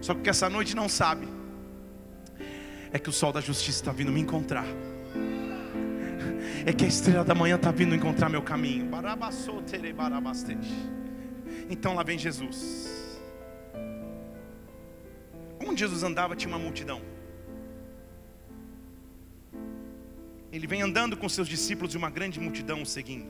[0.01, 1.27] Só que essa noite não sabe
[2.93, 4.65] é que o sol da justiça está vindo me encontrar.
[6.65, 8.89] É que a estrela da manhã está vindo encontrar meu caminho.
[11.69, 13.00] Então lá vem Jesus.
[15.67, 17.01] Onde Jesus andava tinha uma multidão.
[20.51, 23.27] Ele vem andando com seus discípulos e uma grande multidão o seguindo,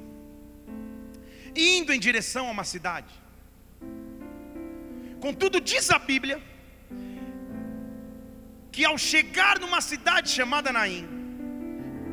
[1.56, 3.14] indo em direção a uma cidade.
[5.20, 6.42] Contudo, diz a Bíblia
[8.72, 11.08] que ao chegar numa cidade chamada Naim,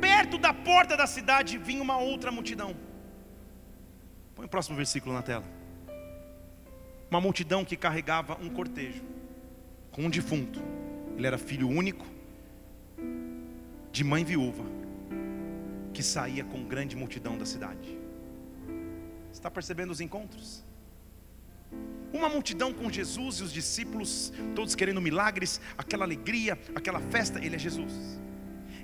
[0.00, 2.76] perto da porta da cidade vinha uma outra multidão.
[4.34, 5.44] Põe o próximo versículo na tela.
[7.10, 9.02] Uma multidão que carregava um cortejo
[9.98, 10.62] com um defunto.
[11.16, 12.06] Ele era filho único,
[13.90, 14.62] de mãe viúva,
[15.92, 17.98] que saía com grande multidão da cidade.
[19.32, 20.62] Está percebendo os encontros?
[22.12, 27.56] Uma multidão com Jesus e os discípulos, todos querendo milagres, aquela alegria, aquela festa, ele
[27.56, 27.92] é Jesus.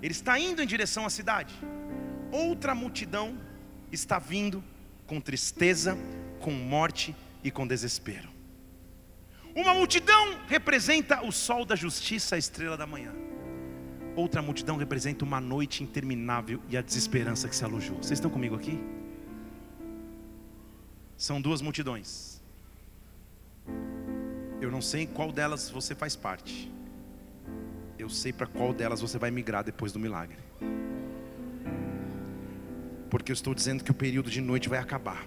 [0.03, 1.55] Ele está indo em direção à cidade.
[2.33, 3.39] Outra multidão
[3.93, 4.65] está vindo
[5.07, 5.97] com tristeza,
[6.41, 8.35] com morte e com desespero.
[9.55, 10.04] Uma multidão
[10.47, 13.13] representa o sol da justiça, a estrela da manhã.
[14.17, 17.97] Outra multidão representa uma noite interminável e a desesperança que se alojou.
[17.97, 18.79] Vocês estão comigo aqui?
[21.17, 22.41] São duas multidões.
[24.61, 26.71] Eu não sei qual delas você faz parte.
[27.99, 30.39] Eu sei para qual delas você vai migrar depois do milagre.
[33.11, 35.25] Porque eu estou dizendo que o período de noite vai acabar.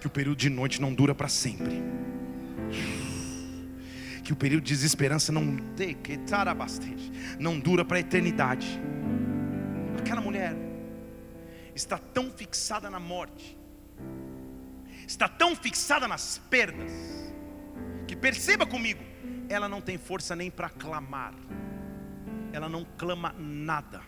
[0.00, 1.82] Que o período de noite não dura para sempre
[4.30, 5.56] que o período de desesperança não
[7.36, 8.80] não dura para a eternidade.
[9.98, 10.54] Aquela mulher
[11.74, 13.58] está tão fixada na morte,
[15.04, 16.92] está tão fixada nas perdas,
[18.06, 19.02] que perceba comigo,
[19.48, 21.34] ela não tem força nem para clamar,
[22.52, 24.00] ela não clama nada,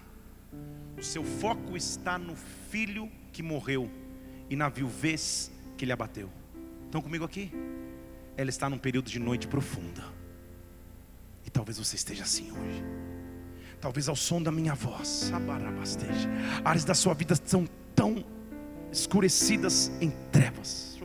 [0.96, 2.36] o seu foco está no
[2.70, 3.90] filho que morreu
[4.48, 6.30] e na viuvez que lhe abateu.
[6.84, 7.50] Estão comigo aqui?
[8.36, 10.02] Ela está num período de noite profunda.
[11.44, 12.84] E talvez você esteja assim hoje.
[13.80, 15.32] Talvez ao som da minha voz,
[16.64, 18.24] áreas da sua vida são tão
[18.92, 21.00] escurecidas em trevas.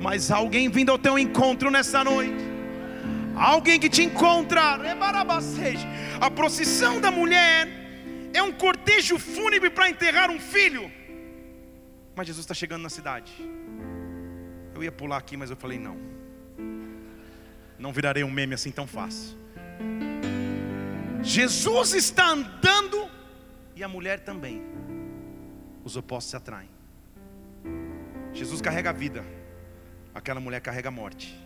[0.00, 2.42] Mas alguém vindo ao teu encontro nessa noite,
[3.36, 4.78] alguém que te encontra.
[6.20, 7.68] A procissão da mulher
[8.32, 10.90] é um cortejo fúnebre para enterrar um filho.
[12.16, 13.32] Mas Jesus está chegando na cidade.
[14.74, 15.96] Eu ia pular aqui, mas eu falei não.
[17.78, 19.36] Não virarei um meme assim tão fácil.
[21.22, 23.08] Jesus está andando
[23.74, 24.62] e a mulher também.
[25.84, 26.68] Os opostos se atraem.
[28.32, 29.24] Jesus carrega a vida,
[30.14, 31.38] aquela mulher carrega a morte.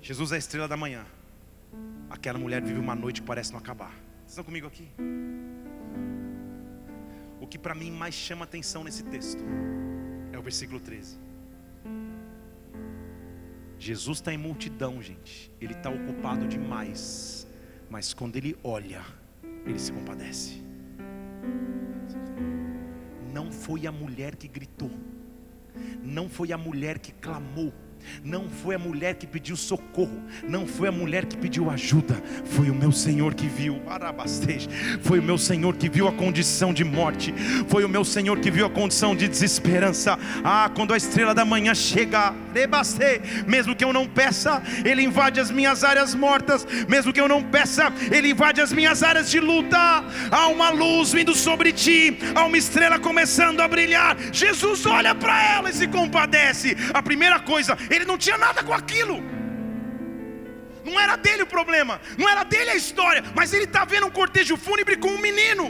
[0.00, 1.04] Jesus é a estrela da manhã,
[2.08, 3.90] aquela mulher vive uma noite que parece não acabar.
[4.20, 4.88] Vocês estão comigo aqui?
[7.40, 9.42] O que para mim mais chama atenção nesse texto
[10.32, 11.29] é o versículo 13.
[13.80, 15.50] Jesus está em multidão, gente.
[15.58, 17.48] Ele está ocupado demais.
[17.88, 19.02] Mas quando ele olha,
[19.64, 20.62] ele se compadece.
[23.32, 24.90] Não foi a mulher que gritou,
[26.02, 27.72] não foi a mulher que clamou,
[28.24, 32.70] não foi a mulher que pediu socorro, não foi a mulher que pediu ajuda, foi
[32.70, 33.80] o meu Senhor que viu,
[35.02, 37.34] foi o meu Senhor que viu a condição de morte,
[37.68, 40.18] foi o meu Senhor que viu a condição de desesperança.
[40.44, 42.34] Ah, quando a estrela da manhã chega,
[43.46, 47.42] mesmo que eu não peça, Ele invade as minhas áreas mortas, mesmo que eu não
[47.42, 50.04] peça, Ele invade as minhas áreas de luta.
[50.30, 54.16] Há uma luz vindo sobre ti, há uma estrela começando a brilhar.
[54.32, 56.76] Jesus olha para ela e se compadece.
[56.92, 59.16] A primeira coisa, ele não tinha nada com aquilo.
[60.84, 64.10] Não era dele o problema, não era dele a história, mas ele está vendo um
[64.10, 65.66] cortejo fúnebre com um menino,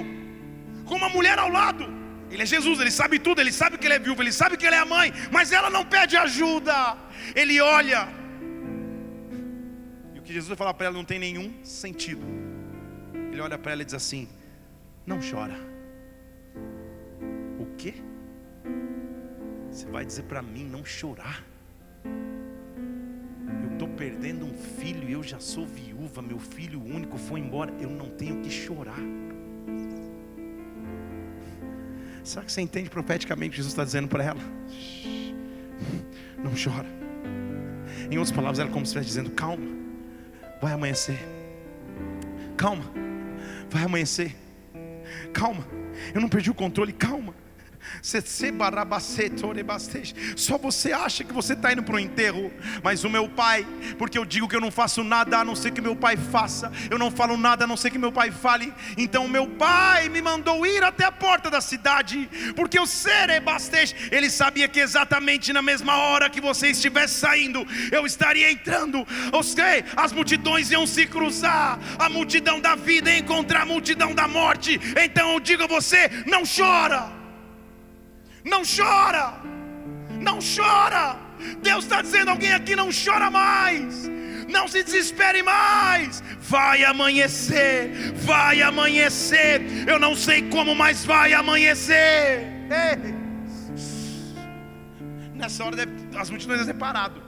[0.85, 1.85] com uma mulher ao lado.
[2.31, 4.65] Ele é Jesus, ele sabe tudo, ele sabe que ele é viúvo, ele sabe que
[4.65, 6.97] ele é a mãe, mas ela não pede ajuda.
[7.35, 8.09] Ele olha.
[10.15, 12.25] E o que Jesus vai falar para ela não tem nenhum sentido.
[13.33, 14.29] Ele olha para ela e diz assim:
[15.05, 15.59] Não chora.
[17.59, 17.95] O quê?
[19.71, 21.50] Você vai dizer para mim não chorar?
[22.05, 27.73] Eu estou perdendo um filho e eu já sou viúva, meu filho único foi embora,
[27.81, 29.01] eu não tenho que chorar.
[32.23, 34.41] Será que você entende profeticamente o que Jesus está dizendo para ela?
[36.39, 36.89] Não chora.
[38.11, 39.67] Em outras palavras, ela como se estivesse dizendo: calma,
[40.61, 41.19] vai amanhecer.
[42.57, 42.85] Calma,
[43.71, 44.37] vai amanhecer.
[45.33, 45.67] Calma,
[46.15, 46.93] eu não perdi o controle.
[46.93, 47.35] Calma,
[50.37, 53.67] só você acha que você está indo para o enterro, mas o meu pai,
[53.99, 56.73] porque eu digo que eu não faço nada a não ser que meu pai faça,
[56.91, 58.73] eu não falo nada a não ser que meu pai fale.
[58.97, 64.31] Então meu pai me mandou ir até a porta da cidade, porque o Serebastej, ele
[64.31, 69.07] sabia que exatamente na mesma hora que você estivesse saindo, eu estaria entrando.
[69.33, 69.63] Ok,
[69.97, 74.81] as multidões iam se cruzar, a multidão da vida ia encontrar a multidão da morte.
[75.03, 77.20] Então eu digo a você: não chora.
[78.53, 79.27] Não chora,
[80.29, 81.17] não chora.
[81.63, 84.09] Deus está dizendo: alguém aqui não chora mais,
[84.49, 86.23] não se desespere mais.
[86.41, 89.63] Vai amanhecer, vai amanhecer.
[89.89, 92.43] Eu não sei como, mas vai amanhecer.
[92.85, 93.21] Ei.
[95.33, 95.77] Nessa hora
[96.19, 97.23] as multidões devem ter parado.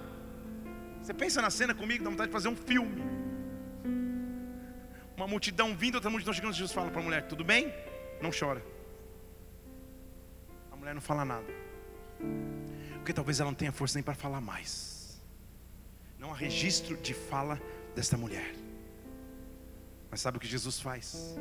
[1.01, 3.03] Você pensa na cena comigo, dá vontade de fazer um filme.
[5.17, 7.73] Uma multidão vindo, outra multidão chegando, Jesus fala para a mulher: Tudo bem?
[8.21, 8.61] Não chora
[10.83, 11.47] mulher não fala nada.
[12.95, 15.23] Porque talvez ela não tenha força nem para falar mais.
[16.19, 17.61] Não há registro de fala
[17.95, 18.53] desta mulher.
[20.11, 21.37] Mas sabe o que Jesus faz?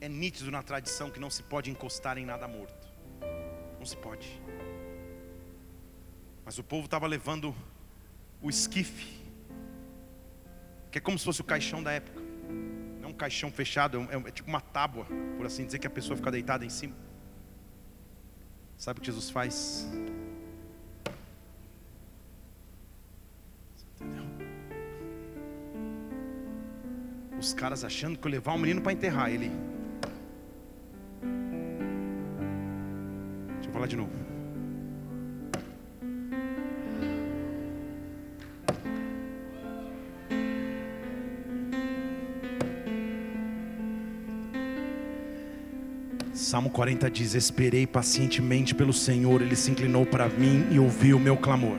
[0.00, 2.88] É nítido na tradição que não se pode encostar em nada morto.
[3.78, 4.40] Não se pode.
[6.44, 7.54] Mas o povo estava levando
[8.42, 9.20] o esquife,
[10.90, 12.20] que é como se fosse o caixão da época
[13.20, 15.06] caixão fechado, é, é tipo uma tábua,
[15.36, 16.94] por assim dizer, que a pessoa fica deitada em cima.
[18.78, 19.86] Sabe o que Jesus faz?
[24.00, 24.24] Entendeu?
[27.38, 29.50] Os caras achando que eu levar um menino para enterrar ele.
[33.56, 34.29] Deixa eu falar de novo.
[46.50, 51.20] Salmo 40 diz: Esperei pacientemente pelo Senhor, Ele se inclinou para mim e ouviu o
[51.20, 51.78] meu clamor.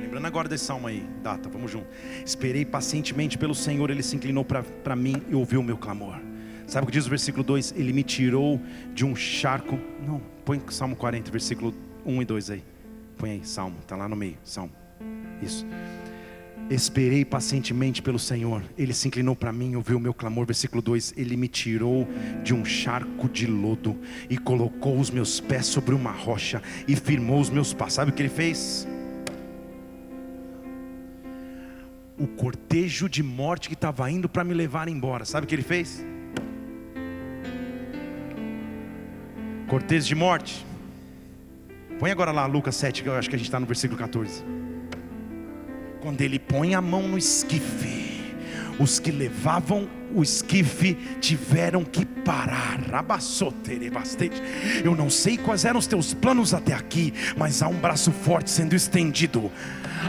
[0.00, 1.86] Lembrando agora desse salmo aí, data, vamos junto.
[2.24, 6.18] Esperei pacientemente pelo Senhor, Ele se inclinou para mim e ouviu o meu clamor.
[6.66, 7.74] Sabe o que diz o versículo 2?
[7.76, 8.58] Ele me tirou
[8.94, 9.78] de um charco.
[10.06, 11.74] Não, põe Salmo 40, versículo
[12.06, 12.64] 1 e 2 aí.
[13.18, 14.72] Põe aí, Salmo, está lá no meio, Salmo.
[15.42, 15.66] Isso.
[16.70, 20.44] Esperei pacientemente pelo Senhor, Ele se inclinou para mim, ouviu o meu clamor.
[20.44, 22.06] Versículo 2: Ele me tirou
[22.44, 23.96] de um charco de lodo
[24.28, 27.94] e colocou os meus pés sobre uma rocha e firmou os meus passos.
[27.94, 28.86] Sabe o que Ele fez?
[32.18, 35.24] o cortejo de morte que estava indo para me levar embora.
[35.24, 36.04] Sabe o que ele fez?
[39.68, 40.66] Cortejo de morte.
[41.98, 44.42] Põe agora lá Lucas 7, que eu acho que a gente está no versículo 14.
[46.00, 48.08] Quando ele põe a mão no esquife,
[48.78, 52.78] os que levavam o esquife tiveram que parar.
[54.84, 58.50] Eu não sei quais eram os teus planos até aqui, mas há um braço forte
[58.50, 59.50] sendo estendido.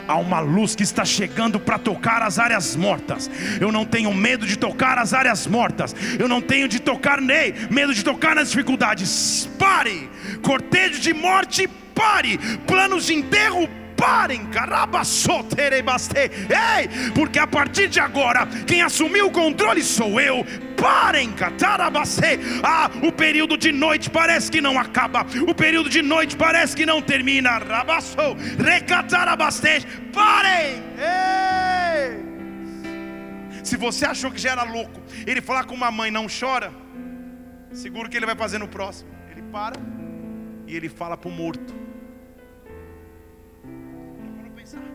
[0.08, 3.30] Há uma luz que está chegando para tocar as áreas mortas.
[3.60, 5.96] Eu não tenho medo de tocar as áreas mortas.
[6.18, 9.50] Eu não tenho de tocar nem medo de tocar nas dificuldades.
[9.58, 10.10] Pare!
[10.44, 12.38] Cortejo de morte, pare!
[12.68, 13.68] Planos de enterro,
[14.00, 14.48] parem,
[16.50, 20.46] ei, porque a partir de agora, quem assumiu o controle sou eu.
[20.78, 22.40] Parem, catarabacê.
[22.64, 26.86] Ah, o período de noite parece que não acaba, o período de noite parece que
[26.86, 27.58] não termina.
[27.58, 29.86] Rabassou, recatarabastej.
[30.14, 32.30] Parem, ei.
[33.64, 36.72] Se você achou que já era louco, ele falar com uma mãe, não chora,
[37.74, 39.10] seguro que ele vai fazer no próximo.
[39.30, 39.76] Ele para
[40.66, 41.89] e ele fala para o morto.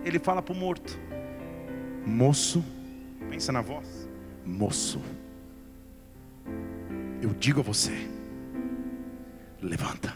[0.05, 0.99] Ele fala para o morto:
[2.07, 2.65] Moço,
[3.31, 4.09] pensa na voz,
[4.45, 5.01] moço,
[7.23, 7.93] eu digo a você,
[9.61, 10.15] levanta.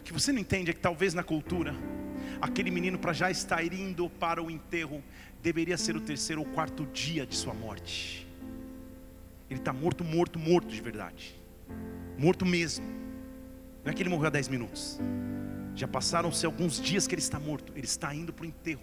[0.00, 1.74] O que você não entende é que talvez na cultura,
[2.40, 5.02] aquele menino para já estar indo para o enterro,
[5.42, 8.26] deveria ser o terceiro ou quarto dia de sua morte.
[9.48, 11.34] Ele está morto, morto, morto de verdade.
[12.18, 12.99] Morto mesmo.
[13.84, 14.98] Não é que ele morreu há 10 minutos.
[15.74, 18.82] Já passaram-se alguns dias que ele está morto, ele está indo para o enterro.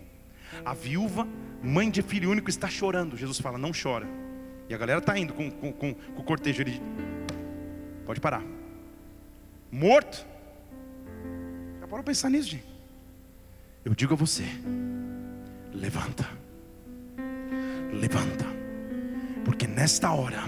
[0.65, 1.27] A viúva,
[1.61, 3.17] mãe de filho único, está chorando.
[3.17, 4.07] Jesus fala: Não chora.
[4.69, 6.61] E a galera está indo com, com, com, com o cortejo.
[6.61, 6.81] Ele
[8.05, 8.43] pode parar.
[9.71, 10.25] Morto.
[11.79, 12.65] Já parou pensar nisso, gente?
[13.83, 14.43] Eu digo a você:
[15.73, 16.27] levanta,
[17.93, 18.56] levanta
[19.47, 20.43] porque nesta hora,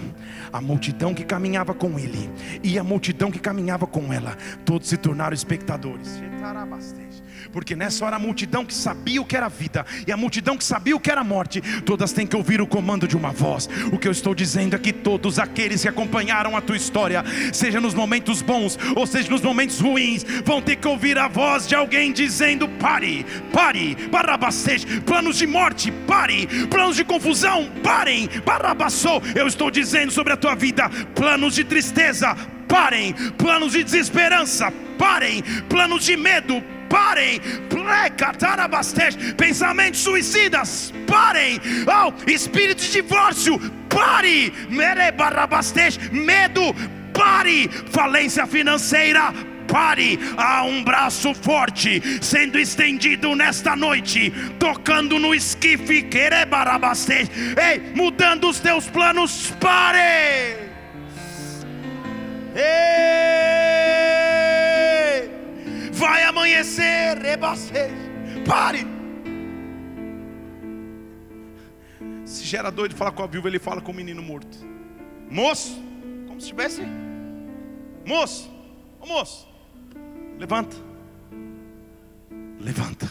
[0.52, 2.30] a multidão que caminhava com ele
[2.62, 6.20] e a multidão que caminhava com ela, todos se tornaram espectadores.
[7.52, 10.64] Porque nessa hora a multidão que sabia o que era vida e a multidão que
[10.64, 13.68] sabia o que era morte, todas têm que ouvir o comando de uma voz.
[13.92, 17.80] O que eu estou dizendo é que todos aqueles que acompanharam a tua história, seja
[17.80, 21.74] nos momentos bons ou seja nos momentos ruins, vão ter que ouvir a voz de
[21.74, 29.22] alguém dizendo: pare, pare, barabastej, planos de morte, pare, planos de confusão, parem, barrabassou.
[29.34, 32.36] Eu estou dizendo sobre a tua vida, planos de tristeza,
[32.68, 36.79] parem, planos de desesperança, parem, planos de medo, parem,
[39.36, 44.52] pensamentos suicidas, parem, oh, espírito de divórcio, pare,
[46.10, 46.74] medo,
[47.14, 49.32] pare, falência financeira,
[49.68, 56.02] pare, há um braço forte sendo estendido nesta noite, tocando no esquife,
[57.56, 60.68] ei, mudando os teus planos, pare.
[62.56, 64.29] Ei,
[66.00, 67.18] vai amanhecer,
[68.46, 68.86] pare.
[72.24, 74.56] Se gera doido falar com a viúva, ele fala com o menino morto.
[75.30, 75.74] Moço,
[76.26, 76.82] como se estivesse.
[78.06, 78.50] Moço,
[78.98, 79.46] ô moço,
[80.38, 80.74] levanta,
[82.58, 83.06] levanta,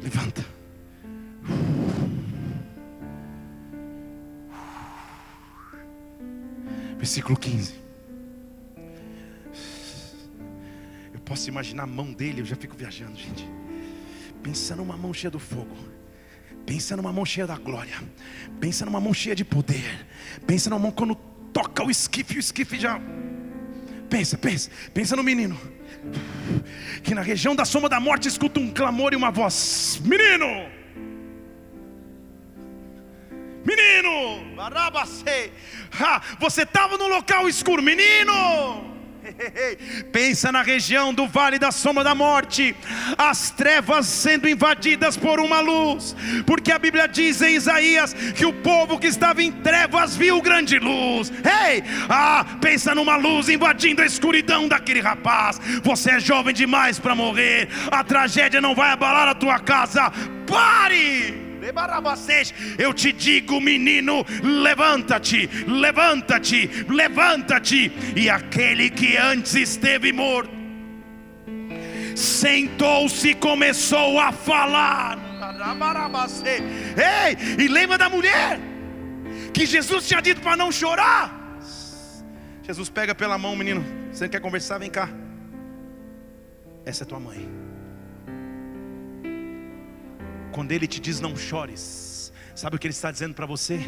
[0.00, 0.44] levanta.
[6.98, 7.87] Versículo 15.
[11.28, 13.46] Posso imaginar a mão dele, eu já fico viajando, gente.
[14.42, 15.76] Pensa numa mão cheia do fogo.
[16.64, 18.02] Pensa numa mão cheia da glória.
[18.58, 20.06] Pensa numa mão cheia de poder.
[20.46, 21.14] Pensa numa mão quando
[21.52, 22.98] toca o esquife, o esquife já.
[24.08, 25.60] Pensa, pensa, pensa no menino.
[27.02, 30.46] Que na região da sombra da morte escuta um clamor e uma voz: Menino!
[33.66, 34.56] Menino!
[36.40, 38.97] Você estava no local escuro, menino!
[40.12, 42.74] Pensa na região do vale da sombra da morte,
[43.16, 46.14] as trevas sendo invadidas por uma luz,
[46.46, 50.78] porque a Bíblia diz em Isaías que o povo que estava em trevas viu grande
[50.78, 51.30] luz.
[51.30, 55.60] Ei, ah, pensa numa luz invadindo a escuridão daquele rapaz.
[55.82, 60.10] Você é jovem demais para morrer, a tragédia não vai abalar a tua casa.
[60.46, 61.47] Pare!
[62.78, 67.92] Eu te digo, menino, levanta-te, levanta-te, levanta-te.
[68.16, 70.50] E aquele que antes esteve morto,
[72.14, 75.18] sentou-se e começou a falar.
[76.96, 78.58] Ei, e lembra da mulher
[79.52, 81.34] que Jesus tinha dito para não chorar.
[82.62, 83.84] Jesus pega pela mão, menino.
[84.12, 84.78] Você quer conversar?
[84.78, 85.08] Vem cá.
[86.84, 87.67] Essa é tua mãe.
[90.58, 93.78] Quando Ele te diz não chores, sabe o que Ele está dizendo para você?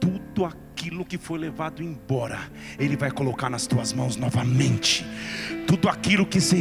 [0.00, 2.38] Tudo aquilo que foi levado embora,
[2.78, 5.04] Ele vai colocar nas tuas mãos novamente.
[5.66, 6.54] Tudo aquilo que se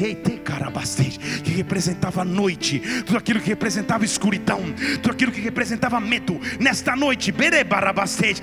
[1.43, 4.59] que representava noite, tudo aquilo que representava escuridão,
[5.03, 8.41] tudo aquilo que representava medo, nesta noite, berebarabastej.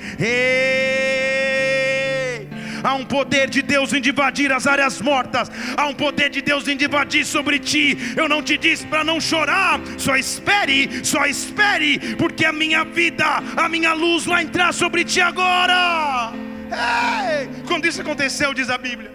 [2.85, 5.51] Há um poder de Deus em invadir as áreas mortas.
[5.75, 7.97] Há um poder de Deus em invadir sobre ti.
[8.15, 9.81] Eu não te disse para não chorar.
[9.97, 13.25] Só espere, só espere, porque a minha vida,
[13.57, 16.31] a minha luz vai entrar sobre ti agora.
[16.71, 17.49] Ei!
[17.67, 19.11] Quando isso aconteceu, diz a Bíblia,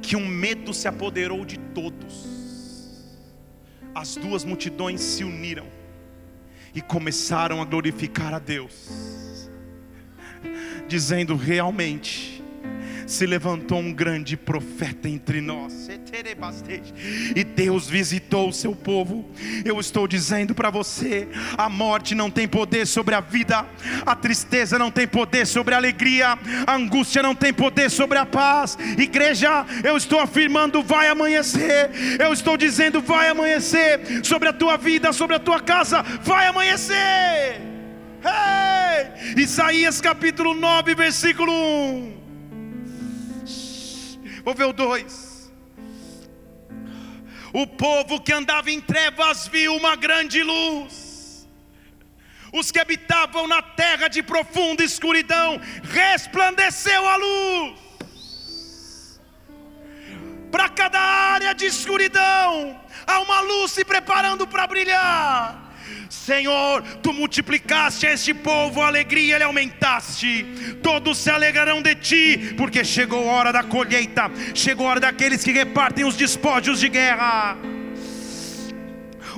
[0.00, 2.36] que um medo se apoderou de todos.
[3.92, 5.66] As duas multidões se uniram
[6.72, 9.15] e começaram a glorificar a Deus
[10.86, 12.36] dizendo: realmente
[13.06, 15.88] se levantou um grande profeta entre nós.
[17.34, 19.30] E Deus visitou o seu povo.
[19.64, 23.64] Eu estou dizendo para você: a morte não tem poder sobre a vida,
[24.04, 28.26] a tristeza não tem poder sobre a alegria, a angústia não tem poder sobre a
[28.26, 28.76] paz.
[28.98, 31.90] Igreja, eu estou afirmando: vai amanhecer.
[32.18, 37.75] Eu estou dizendo: vai amanhecer sobre a tua vida, sobre a tua casa, vai amanhecer.
[38.26, 39.36] Hey!
[39.36, 42.16] Isaías capítulo 9, versículo 1.
[44.44, 45.52] Vou ver o 2.
[47.52, 51.48] O povo que andava em trevas viu uma grande luz.
[52.52, 57.86] Os que habitavam na terra de profunda escuridão, resplandeceu a luz.
[60.50, 65.65] Para cada área de escuridão, há uma luz se preparando para brilhar.
[66.08, 70.44] Senhor, tu multiplicaste a este povo a alegria, ele aumentaste.
[70.82, 75.44] Todos se alegrarão de ti, porque chegou a hora da colheita, chegou a hora daqueles
[75.44, 77.56] que repartem os despojos de guerra.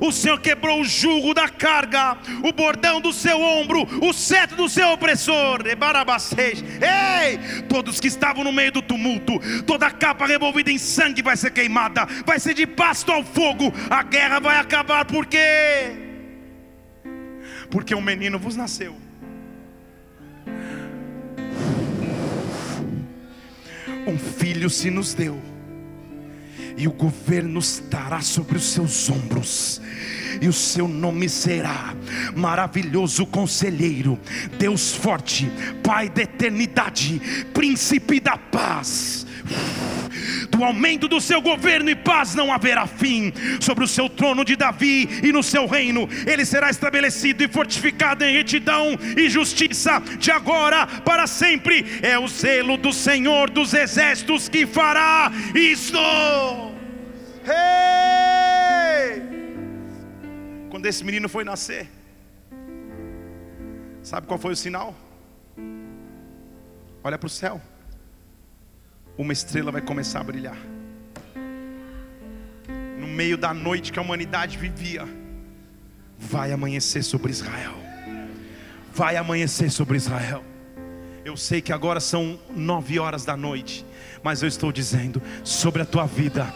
[0.00, 4.68] O Senhor quebrou o jugo da carga, o bordão do seu ombro, o cetro do
[4.68, 5.62] seu opressor.
[5.66, 5.74] Ei,
[7.68, 11.50] todos que estavam no meio do tumulto, toda a capa revolvida em sangue vai ser
[11.50, 13.72] queimada, vai ser de pasto ao fogo.
[13.90, 16.07] A guerra vai acabar, por quê?
[17.70, 18.96] Porque um menino vos nasceu.
[24.06, 25.38] Um filho se nos deu,
[26.76, 29.80] e o governo estará sobre os seus ombros
[30.40, 31.94] e o seu nome será
[32.36, 34.18] Maravilhoso Conselheiro,
[34.58, 35.50] Deus Forte,
[35.82, 37.20] Pai da Eternidade,
[37.52, 39.17] Príncipe da Paz
[40.50, 44.56] do aumento do seu governo e paz não haverá fim sobre o seu trono de
[44.56, 46.08] Davi e no seu reino.
[46.26, 51.86] Ele será estabelecido e fortificado em retidão e justiça de agora para sempre.
[52.02, 55.98] É o zelo do Senhor dos exércitos que fará isto.
[57.44, 59.22] Hey!
[60.70, 61.88] Quando esse menino foi nascer,
[64.02, 64.94] sabe qual foi o sinal?
[67.02, 67.60] Olha para o céu
[69.18, 70.56] uma estrela vai começar a brilhar.
[72.98, 75.06] No meio da noite que a humanidade vivia,
[76.16, 77.74] vai amanhecer sobre Israel.
[78.94, 80.44] Vai amanhecer sobre Israel.
[81.24, 83.84] Eu sei que agora são nove horas da noite,
[84.22, 86.46] mas eu estou dizendo sobre a tua vida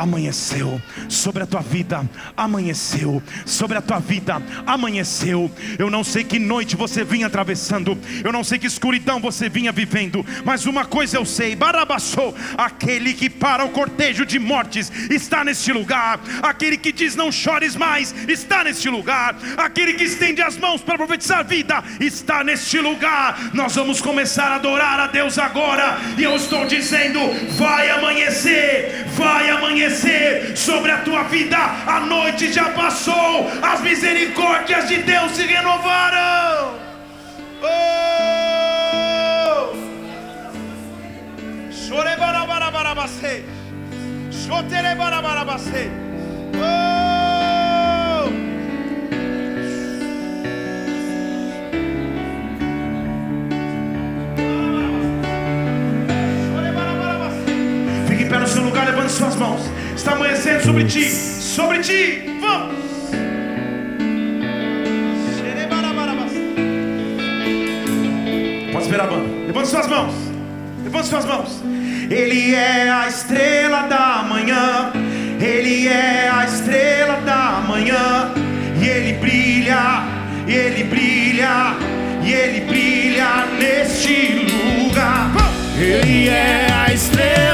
[0.00, 5.50] amanheceu, sobre a tua vida amanheceu, sobre a tua vida amanheceu.
[5.78, 9.70] Eu não sei que noite você vinha atravessando, eu não sei que escuridão você vinha
[9.70, 15.44] vivendo, mas uma coisa eu sei: Barabassou, aquele que para o cortejo de mortes está
[15.44, 20.56] neste lugar, aquele que diz não chores mais está neste lugar, aquele que estende as
[20.56, 23.50] mãos para profetizar vida está neste lugar.
[23.52, 27.20] Nós vamos começar a adorar a Deus agora, e eu estou dizendo:
[27.58, 31.56] vai amanhecer, vai amanhecer amanhecer sobre a tua vida.
[31.58, 36.78] A noite já passou, as misericórdias de Deus se renovaram.
[37.62, 38.20] Oh!
[46.56, 46.89] Oh!
[58.70, 59.60] Lugar, levante suas mãos
[60.00, 62.22] está amanhecendo sobre ti, sobre ti.
[62.40, 62.80] Vamos.
[68.72, 69.28] Pode esperar banda.
[69.46, 70.14] Levante suas mãos.
[70.82, 71.62] Levante suas mãos.
[72.10, 74.92] Ele é a estrela da manhã.
[75.38, 78.32] Ele é a estrela da manhã.
[78.80, 80.04] E ele brilha,
[80.46, 81.76] e ele brilha,
[82.22, 84.46] e ele brilha neste
[84.86, 85.30] lugar.
[85.78, 87.49] Ele é a estrela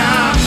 [0.00, 0.39] Yeah.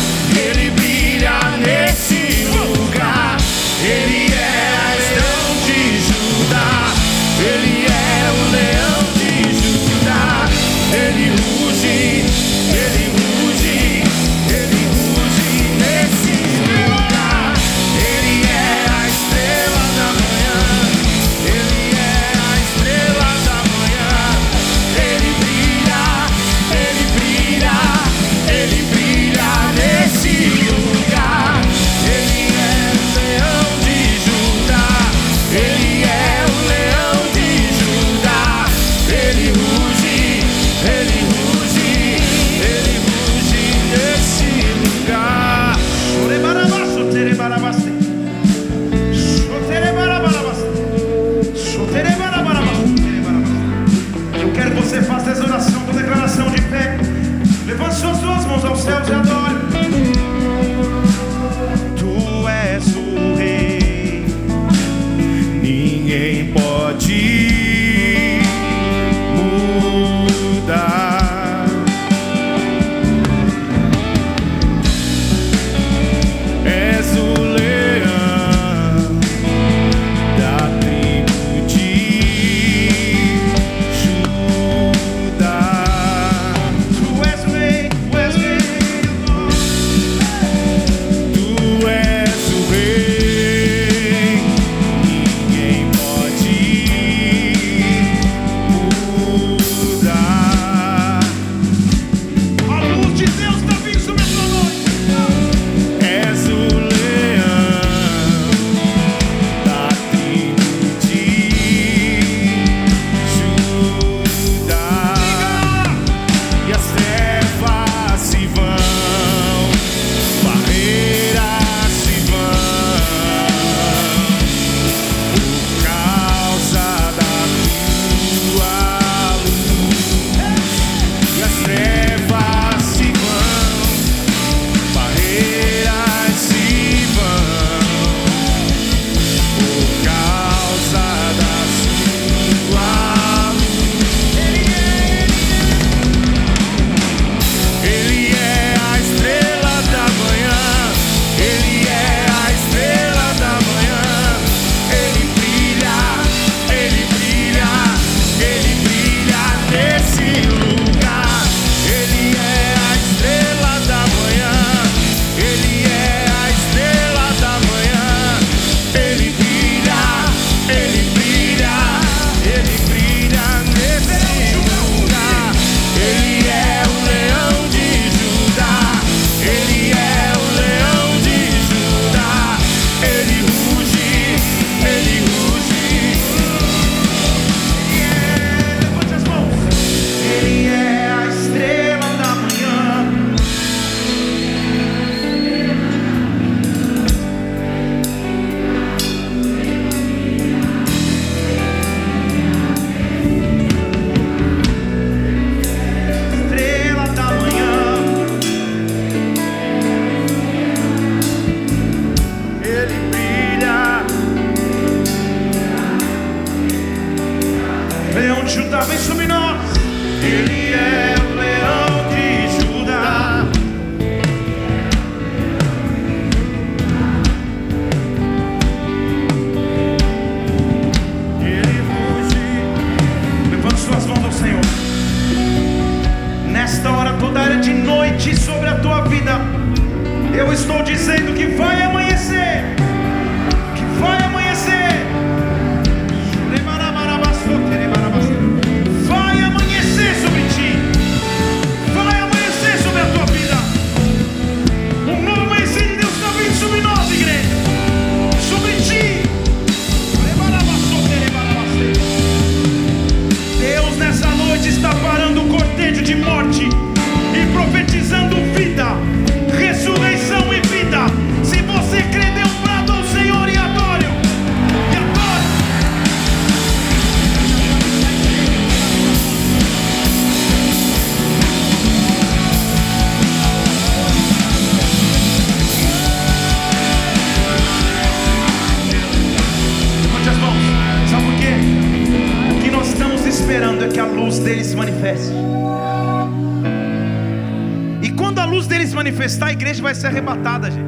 [299.24, 300.84] manifestar, a igreja vai ser arrebatada, gente.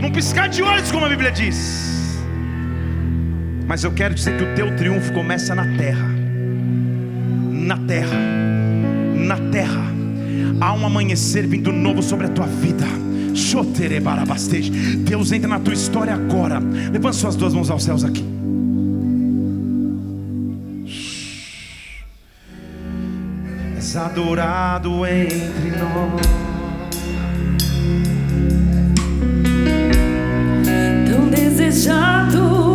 [0.00, 2.22] Num piscar de olhos, como a Bíblia diz.
[3.66, 6.08] Mas eu quero dizer que o teu triunfo começa na terra.
[7.50, 8.16] Na terra.
[9.16, 9.92] Na terra.
[10.60, 12.86] Há um amanhecer vindo novo sobre a tua vida.
[15.04, 16.60] Deus entra na tua história agora.
[16.60, 18.31] Levanta suas duas mãos aos céus aqui.
[23.92, 26.22] és adorado entre nós.
[31.10, 32.71] Tão desejado.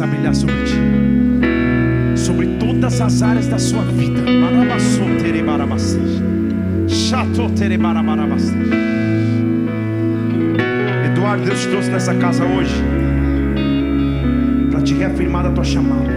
[0.00, 4.20] Começar a brilhar sobre ti, sobre todas as áreas da sua vida.
[11.12, 12.74] Eduardo, Deus te trouxe nessa casa hoje
[14.70, 16.10] para te reafirmar da tua chamada,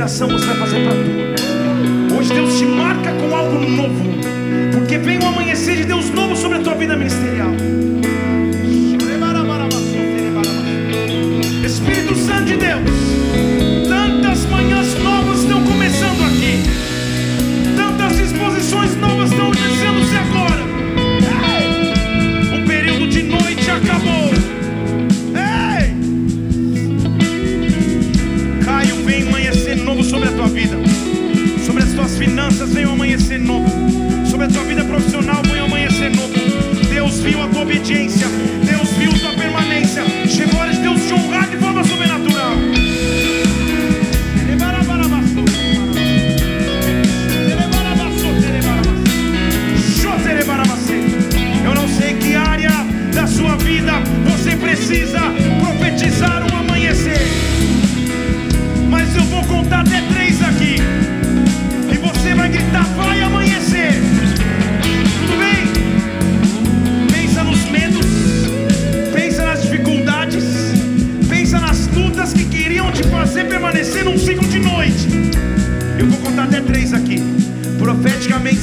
[0.00, 2.18] geração, você vai fazer para tua.
[2.18, 4.19] Hoje Deus te marca com algo novo,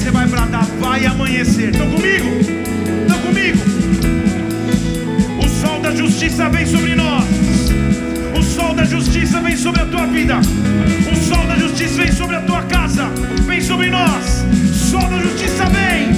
[0.08, 1.70] você vai bradar: vai amanhecer.
[1.70, 2.28] Estão comigo?
[3.02, 3.58] Estão comigo?
[5.44, 7.26] O sol da justiça vem sobre nós.
[8.38, 10.40] O sol da justiça vem sobre a tua vida.
[10.40, 13.10] O sol da justiça vem sobre a tua casa.
[13.46, 14.46] Vem sobre nós.
[14.74, 15.66] Sol da justiça.
[15.66, 16.17] Vem.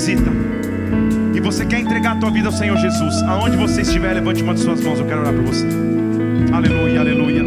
[0.00, 0.32] Visita
[1.34, 4.54] e você quer entregar a tua vida ao Senhor Jesus, aonde você estiver, levante uma
[4.54, 5.66] de suas mãos, eu quero orar por você.
[6.50, 7.42] Aleluia, aleluia,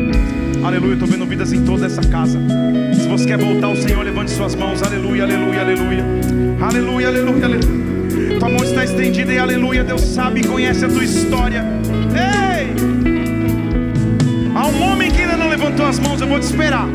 [0.63, 0.93] aleluia.
[0.93, 2.39] Estou vendo vidas em toda essa casa.
[2.93, 6.05] Se você quer voltar ao Senhor, levante suas mãos, aleluia, aleluia, aleluia,
[6.61, 8.39] aleluia, aleluia, aleluia.
[8.39, 11.65] Tua mão está estendida e aleluia, Deus sabe e conhece a tua história.
[12.13, 12.67] Ei!
[14.55, 16.87] Há um homem que ainda não levantou as mãos, eu vou te esperar.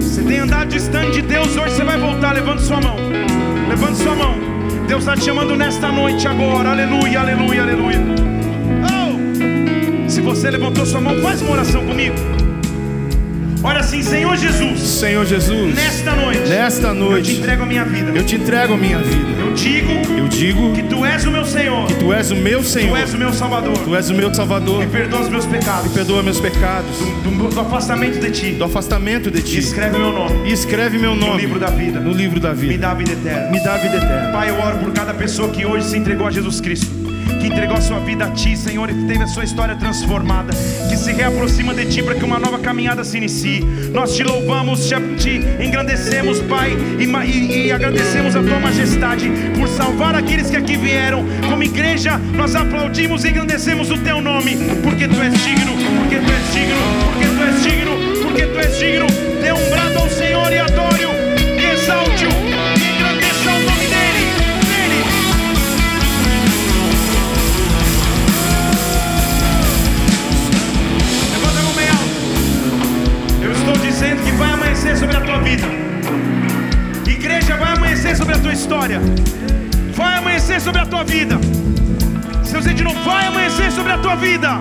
[0.00, 2.32] Você tem andado distante de Deus, hoje você vai voltar.
[2.32, 3.27] Levante sua mão.
[3.68, 4.34] Levante sua mão.
[4.86, 6.70] Deus está te chamando nesta noite agora.
[6.70, 8.00] Aleluia, aleluia, aleluia.
[8.84, 10.08] Oh!
[10.08, 12.37] Se você levantou sua mão, faz uma oração comigo.
[13.62, 17.84] Ora assim, Senhor Jesus, Senhor Jesus, nesta noite, nesta eu te noite entrego a minha
[17.84, 18.12] vida.
[18.14, 19.28] eu te entrego a minha vida.
[19.40, 22.60] Eu digo Eu digo que Tu és o meu Senhor, que tu és o meu
[22.60, 23.76] Tu Senhor, és o meu Salvador.
[23.78, 24.78] tu és o meu Salvador.
[24.78, 28.50] Me perdoa os meus pecados, Perdoa meus pecados, do, do afastamento de Ti.
[28.52, 29.58] do afastamento de E ti.
[29.58, 31.98] escreve o meu nome E escreve meu no nome livro da vida.
[31.98, 32.78] no livro da Me vida.
[32.78, 33.50] dá a vida eterna.
[33.50, 34.30] Me dá a vida eterna.
[34.32, 36.86] Pai, eu oro por cada pessoa que hoje se entregou a Jesus Cristo.
[37.40, 40.52] Que entregou a sua vida a Ti, Senhor, e que teve a sua história transformada,
[40.88, 43.60] que se reaproxima de Ti para que uma nova caminhada se inicie.
[43.92, 50.14] Nós te louvamos, te, engrandecemos, Pai, e, e, e agradecemos a Tua majestade por salvar
[50.14, 51.24] aqueles que aqui vieram.
[51.48, 56.32] Como igreja, nós aplaudimos e engrandecemos o Teu nome, porque Tu és digno, porque Tu
[56.32, 56.76] és digno,
[57.12, 59.06] porque Tu és digno, porque Tu és digno.
[59.42, 60.97] Dê um brado ao Senhor e adore-o,
[74.88, 75.66] amanhecer sobre a tua vida.
[77.06, 79.00] Igreja, vai amanhecer sobre a tua história.
[79.94, 81.38] Vai amanhecer sobre a tua vida.
[82.42, 84.60] Se de novo, vai amanhecer sobre a tua vida.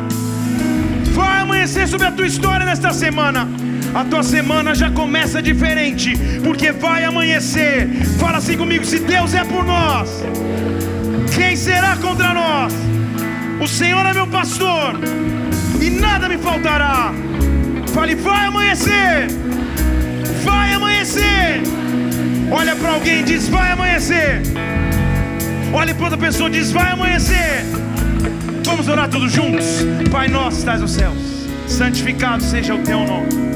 [1.14, 3.48] Vai amanhecer sobre a tua história nesta semana.
[3.94, 7.88] A tua semana já começa diferente, porque vai amanhecer.
[8.20, 10.10] Fala assim comigo: se Deus é por nós,
[11.36, 12.74] quem será contra nós?
[13.62, 15.00] O Senhor é meu pastor,
[15.82, 17.14] e nada me faltará.
[17.94, 19.28] Fale, vai amanhecer,
[20.48, 21.62] vai amanhecer.
[22.50, 24.42] Olha para alguém e diz: vai amanhecer.
[25.74, 27.66] Olha para outra pessoa e diz: vai amanhecer.
[28.64, 29.66] Vamos orar todos juntos.
[30.12, 31.18] Pai nosso, estás nos céus,
[31.68, 33.47] santificado seja o teu nome.